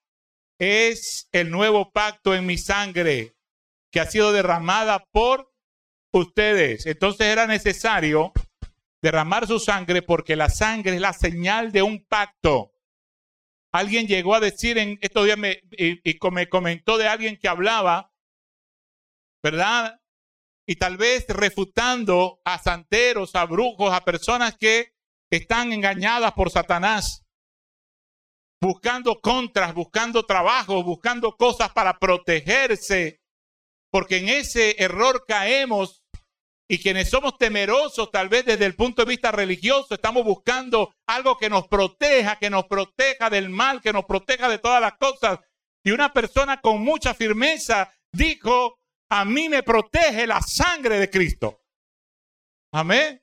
es 0.61 1.29
el 1.33 1.51
nuevo 1.51 1.91
pacto 1.91 2.35
en 2.35 2.47
mi 2.47 2.59
sangre 2.59 3.35
que 3.91 3.99
ha 3.99 4.07
sido 4.07 4.31
derramada 4.31 5.05
por 5.11 5.53
ustedes. 6.13 6.87
Entonces 6.87 7.27
era 7.27 7.49
necesario 7.49 8.33
derramar 9.03 9.49
su 9.49 9.59
sangre 9.59 10.03
porque 10.03 10.37
la 10.37 10.51
sangre 10.51 10.95
es 10.95 11.01
la 11.01 11.13
señal 11.13 11.73
de 11.73 11.83
un 11.83 12.05
pacto. 12.07 12.73
Alguien 13.73 14.07
llegó 14.07 14.37
a 14.37 14.41
decir 14.41 14.79
en 14.79 14.99
estos 15.01 15.25
días 15.25 15.39
y, 15.73 16.09
y 16.09 16.19
me 16.31 16.49
comentó 16.49 16.99
de 16.99 17.09
alguien 17.09 17.37
que 17.37 17.49
hablaba, 17.49 18.13
¿verdad? 19.43 20.01
y 20.71 20.77
tal 20.77 20.97
vez 20.97 21.27
refutando 21.29 22.41
a 22.45 22.57
santeros, 22.63 23.35
a 23.35 23.45
brujos, 23.45 23.93
a 23.93 24.05
personas 24.05 24.57
que 24.57 24.95
están 25.29 25.73
engañadas 25.73 26.33
por 26.35 26.49
Satanás, 26.49 27.25
buscando 28.61 29.21
contras, 29.21 29.75
buscando 29.75 30.25
trabajo, 30.25 30.83
buscando 30.83 31.37
cosas 31.37 31.71
para 31.71 31.99
protegerse, 31.99 33.21
porque 33.91 34.19
en 34.19 34.29
ese 34.29 34.77
error 34.83 35.25
caemos 35.27 36.03
y 36.69 36.79
quienes 36.79 37.11
somos 37.11 37.37
temerosos, 37.37 38.13
tal 38.13 38.29
vez 38.29 38.45
desde 38.45 38.65
el 38.65 38.77
punto 38.77 39.05
de 39.05 39.09
vista 39.09 39.33
religioso, 39.33 39.95
estamos 39.95 40.25
buscando 40.25 40.95
algo 41.09 41.37
que 41.37 41.51
nos 41.51 41.67
proteja, 41.67 42.39
que 42.39 42.49
nos 42.49 42.67
proteja 42.67 43.29
del 43.29 43.49
mal, 43.49 43.81
que 43.81 43.93
nos 43.93 44.05
proteja 44.05 44.49
de 44.49 44.59
todas 44.59 44.81
las 44.81 44.93
cosas. 44.97 45.41
Y 45.85 45.91
una 45.91 46.13
persona 46.13 46.61
con 46.61 46.81
mucha 46.81 47.13
firmeza 47.13 47.93
dijo, 48.13 48.79
a 49.11 49.25
mí 49.25 49.49
me 49.49 49.65
protege 49.65 50.29
la 50.29 50.41
sangre 50.43 51.01
de 51.01 51.11
Cristo. 51.11 51.61
Amén. 52.73 53.21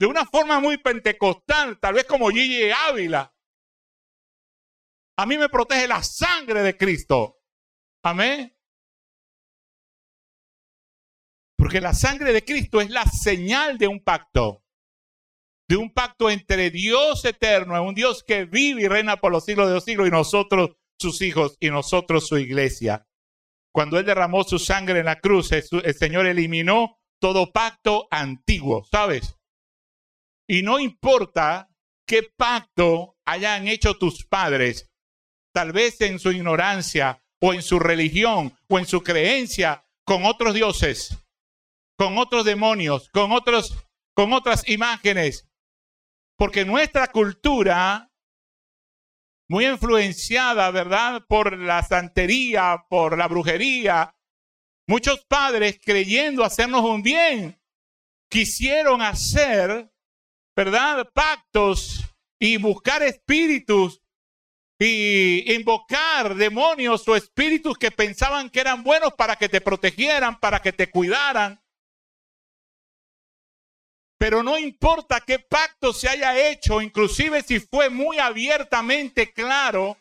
De 0.00 0.06
una 0.06 0.24
forma 0.24 0.58
muy 0.58 0.78
pentecostal, 0.78 1.78
tal 1.78 1.92
vez 1.92 2.04
como 2.06 2.30
Gigi 2.30 2.70
Ávila. 2.70 3.34
A 5.22 5.26
mí 5.26 5.38
me 5.38 5.48
protege 5.48 5.86
la 5.86 6.02
sangre 6.02 6.64
de 6.64 6.76
Cristo. 6.76 7.38
Amén. 8.02 8.52
Porque 11.56 11.80
la 11.80 11.94
sangre 11.94 12.32
de 12.32 12.44
Cristo 12.44 12.80
es 12.80 12.90
la 12.90 13.04
señal 13.04 13.78
de 13.78 13.86
un 13.86 14.02
pacto. 14.02 14.64
De 15.68 15.76
un 15.76 15.94
pacto 15.94 16.28
entre 16.28 16.72
Dios 16.72 17.24
eterno, 17.24 17.80
un 17.84 17.94
Dios 17.94 18.24
que 18.24 18.46
vive 18.46 18.82
y 18.82 18.88
reina 18.88 19.18
por 19.18 19.30
los 19.30 19.44
siglos 19.44 19.68
de 19.68 19.74
los 19.74 19.84
siglos, 19.84 20.08
y 20.08 20.10
nosotros 20.10 20.72
sus 20.98 21.22
hijos, 21.22 21.56
y 21.60 21.70
nosotros 21.70 22.26
su 22.26 22.36
iglesia. 22.38 23.06
Cuando 23.72 24.00
Él 24.00 24.04
derramó 24.04 24.42
su 24.42 24.58
sangre 24.58 24.98
en 24.98 25.06
la 25.06 25.20
cruz, 25.20 25.52
el 25.52 25.94
Señor 25.94 26.26
eliminó 26.26 26.98
todo 27.20 27.52
pacto 27.52 28.08
antiguo, 28.10 28.84
¿sabes? 28.90 29.36
Y 30.48 30.62
no 30.62 30.80
importa 30.80 31.68
qué 32.08 32.24
pacto 32.36 33.20
hayan 33.24 33.68
hecho 33.68 33.94
tus 33.94 34.26
padres, 34.26 34.91
tal 35.52 35.72
vez 35.72 36.00
en 36.00 36.18
su 36.18 36.32
ignorancia 36.32 37.22
o 37.40 37.54
en 37.54 37.62
su 37.62 37.78
religión 37.78 38.56
o 38.68 38.78
en 38.78 38.86
su 38.86 39.02
creencia 39.02 39.84
con 40.04 40.24
otros 40.24 40.54
dioses, 40.54 41.16
con 41.96 42.18
otros 42.18 42.44
demonios, 42.44 43.08
con 43.10 43.32
otros 43.32 43.76
con 44.14 44.32
otras 44.32 44.68
imágenes. 44.68 45.48
Porque 46.36 46.64
nuestra 46.64 47.08
cultura 47.08 48.12
muy 49.48 49.66
influenciada, 49.66 50.70
¿verdad? 50.70 51.24
Por 51.28 51.58
la 51.58 51.82
santería, 51.82 52.86
por 52.88 53.18
la 53.18 53.28
brujería. 53.28 54.16
Muchos 54.86 55.24
padres 55.26 55.78
creyendo 55.82 56.44
hacernos 56.44 56.82
un 56.84 57.02
bien, 57.02 57.60
quisieron 58.30 59.02
hacer, 59.02 59.92
¿verdad? 60.56 61.08
Pactos 61.12 62.02
y 62.40 62.56
buscar 62.56 63.02
espíritus 63.02 64.01
y 64.84 65.52
invocar 65.54 66.34
demonios 66.34 67.06
o 67.06 67.14
espíritus 67.14 67.78
que 67.78 67.90
pensaban 67.90 68.50
que 68.50 68.60
eran 68.60 68.82
buenos 68.82 69.14
para 69.14 69.36
que 69.36 69.48
te 69.48 69.60
protegieran, 69.60 70.40
para 70.40 70.60
que 70.60 70.72
te 70.72 70.90
cuidaran. 70.90 71.62
Pero 74.18 74.42
no 74.42 74.58
importa 74.58 75.20
qué 75.20 75.38
pacto 75.38 75.92
se 75.92 76.08
haya 76.08 76.48
hecho, 76.48 76.80
inclusive 76.80 77.42
si 77.42 77.60
fue 77.60 77.90
muy 77.90 78.18
abiertamente 78.18 79.32
claro 79.32 79.96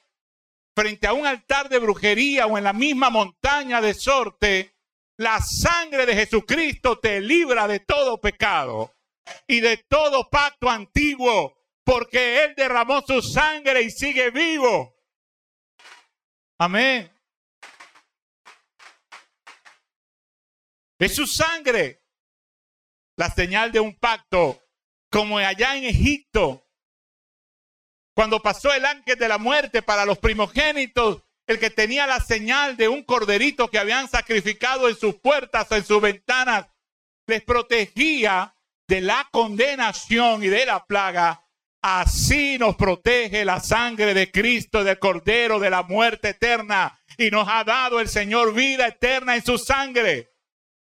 frente 0.75 1.05
a 1.05 1.13
un 1.13 1.27
altar 1.27 1.69
de 1.69 1.79
brujería 1.79 2.47
o 2.47 2.57
en 2.57 2.63
la 2.63 2.73
misma 2.73 3.09
montaña 3.09 3.81
de 3.81 3.93
sorte, 3.93 4.75
la 5.17 5.39
sangre 5.41 6.05
de 6.05 6.15
Jesucristo 6.15 6.97
te 6.97 7.21
libra 7.21 7.67
de 7.67 7.81
todo 7.81 8.19
pecado 8.19 8.95
y 9.47 9.59
de 9.59 9.77
todo 9.77 10.29
pacto 10.29 10.69
antiguo, 10.69 11.60
porque 11.83 12.43
Él 12.43 12.53
derramó 12.55 13.01
su 13.01 13.21
sangre 13.21 13.81
y 13.81 13.91
sigue 13.91 14.29
vivo. 14.31 14.95
Amén. 16.57 17.11
Es 20.99 21.15
su 21.15 21.25
sangre 21.25 22.01
la 23.17 23.29
señal 23.29 23.71
de 23.71 23.79
un 23.79 23.95
pacto, 23.95 24.63
como 25.09 25.37
allá 25.37 25.75
en 25.75 25.85
Egipto, 25.85 26.67
cuando 28.15 28.41
pasó 28.41 28.73
el 28.73 28.85
ángel 28.85 29.17
de 29.17 29.27
la 29.27 29.37
muerte 29.37 29.81
para 29.81 30.05
los 30.05 30.19
primogénitos, 30.19 31.23
el 31.47 31.59
que 31.59 31.69
tenía 31.69 32.07
la 32.07 32.19
señal 32.19 32.77
de 32.77 32.87
un 32.87 33.03
corderito 33.03 33.69
que 33.69 33.79
habían 33.79 34.07
sacrificado 34.09 34.87
en 34.87 34.95
sus 34.95 35.15
puertas, 35.15 35.71
en 35.71 35.83
sus 35.83 36.01
ventanas, 36.01 36.67
les 37.27 37.43
protegía 37.43 38.55
de 38.87 39.01
la 39.01 39.27
condenación 39.31 40.43
y 40.43 40.47
de 40.47 40.65
la 40.65 40.85
plaga. 40.85 41.40
Así 41.81 42.59
nos 42.59 42.75
protege 42.75 43.43
la 43.43 43.59
sangre 43.59 44.13
de 44.13 44.31
Cristo, 44.31 44.83
del 44.83 44.99
Cordero, 44.99 45.59
de 45.59 45.69
la 45.71 45.81
muerte 45.83 46.29
eterna. 46.29 46.99
Y 47.17 47.31
nos 47.31 47.47
ha 47.49 47.63
dado 47.63 47.99
el 47.99 48.07
Señor 48.07 48.53
vida 48.53 48.87
eterna 48.87 49.35
en 49.35 49.43
su 49.43 49.57
sangre. 49.57 50.31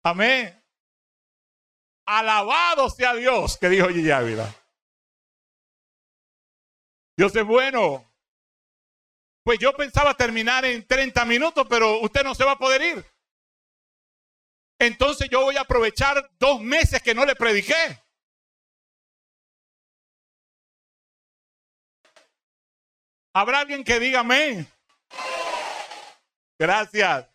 Amén. 0.03 0.61
Alabado 2.05 2.89
sea 2.89 3.13
Dios, 3.13 3.57
que 3.57 3.69
dijo 3.69 3.87
Gigi 3.87 4.11
Ávila. 4.11 4.53
Dios 7.15 7.35
es 7.35 7.45
bueno. 7.45 8.05
Pues 9.43 9.59
yo 9.59 9.73
pensaba 9.73 10.13
terminar 10.15 10.65
en 10.65 10.85
30 10.85 11.23
minutos, 11.25 11.65
pero 11.69 11.99
usted 12.01 12.23
no 12.23 12.35
se 12.35 12.43
va 12.43 12.53
a 12.53 12.57
poder 12.57 12.81
ir. 12.81 13.05
Entonces 14.79 15.29
yo 15.29 15.41
voy 15.41 15.57
a 15.57 15.61
aprovechar 15.61 16.29
dos 16.39 16.61
meses 16.61 17.01
que 17.01 17.13
no 17.13 17.25
le 17.25 17.35
prediqué. 17.35 18.01
¿Habrá 23.33 23.59
alguien 23.59 23.83
que 23.83 23.99
diga 23.99 24.21
amén? 24.21 24.67
Gracias. 26.57 27.27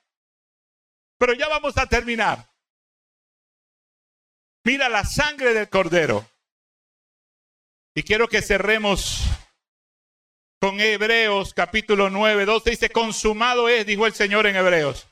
Pero 1.19 1.33
ya 1.35 1.49
vamos 1.49 1.77
a 1.79 1.87
terminar. 1.87 2.47
Mira 4.65 4.89
la 4.89 5.05
sangre 5.05 5.55
del 5.55 5.69
cordero. 5.69 6.29
Y 7.95 8.03
quiero 8.03 8.29
que 8.29 8.43
cerremos 8.43 9.23
con 10.61 10.81
Hebreos 10.81 11.55
capítulo 11.55 12.11
9, 12.11 12.45
12, 12.47 12.71
dice, 12.71 12.91
consumado 12.91 13.69
es, 13.69 13.87
dijo 13.87 14.07
el 14.07 14.15
Señor 14.15 14.47
en 14.47 14.57
Hebreos. 14.57 15.07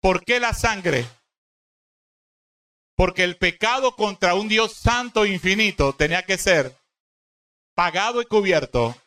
¿Por 0.00 0.24
qué 0.24 0.38
la 0.38 0.52
sangre? 0.52 1.06
Porque 2.94 3.24
el 3.24 3.36
pecado 3.36 3.96
contra 3.96 4.34
un 4.34 4.48
Dios 4.48 4.74
santo 4.74 5.24
e 5.24 5.30
infinito 5.30 5.94
tenía 5.94 6.22
que 6.24 6.38
ser 6.38 6.77
pagado 7.78 8.20
y 8.20 8.24
cubierto 8.24 9.00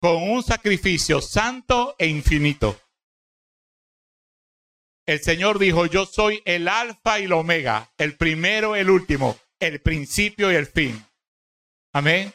con 0.00 0.28
un 0.28 0.42
sacrificio 0.42 1.20
santo 1.20 1.94
e 2.00 2.08
infinito. 2.08 2.80
El 5.06 5.20
Señor 5.20 5.60
dijo, 5.60 5.86
yo 5.86 6.04
soy 6.04 6.42
el 6.44 6.66
alfa 6.66 7.20
y 7.20 7.26
el 7.26 7.32
omega, 7.32 7.92
el 7.96 8.16
primero 8.16 8.74
el 8.74 8.90
último, 8.90 9.38
el 9.60 9.80
principio 9.80 10.50
y 10.50 10.56
el 10.56 10.66
fin. 10.66 11.06
Amén. 11.92 12.34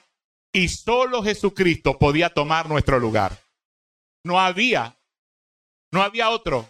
Y 0.54 0.70
solo 0.70 1.22
Jesucristo 1.22 2.00
podía 2.00 2.30
tomar 2.30 2.70
nuestro 2.70 2.98
lugar. 2.98 3.38
No 4.24 4.40
había, 4.40 4.98
no 5.92 6.02
había 6.02 6.30
otro. 6.30 6.70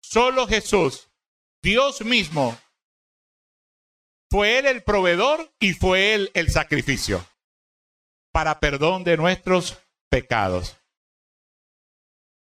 Solo 0.00 0.46
Jesús, 0.46 1.10
Dios 1.60 2.00
mismo, 2.00 2.58
fue 4.30 4.58
Él 4.58 4.66
el 4.66 4.82
proveedor 4.82 5.52
y 5.58 5.74
fue 5.74 6.14
Él 6.14 6.30
el 6.34 6.50
sacrificio 6.50 7.26
para 8.32 8.60
perdón 8.60 9.04
de 9.04 9.16
nuestros 9.16 9.78
pecados. 10.08 10.79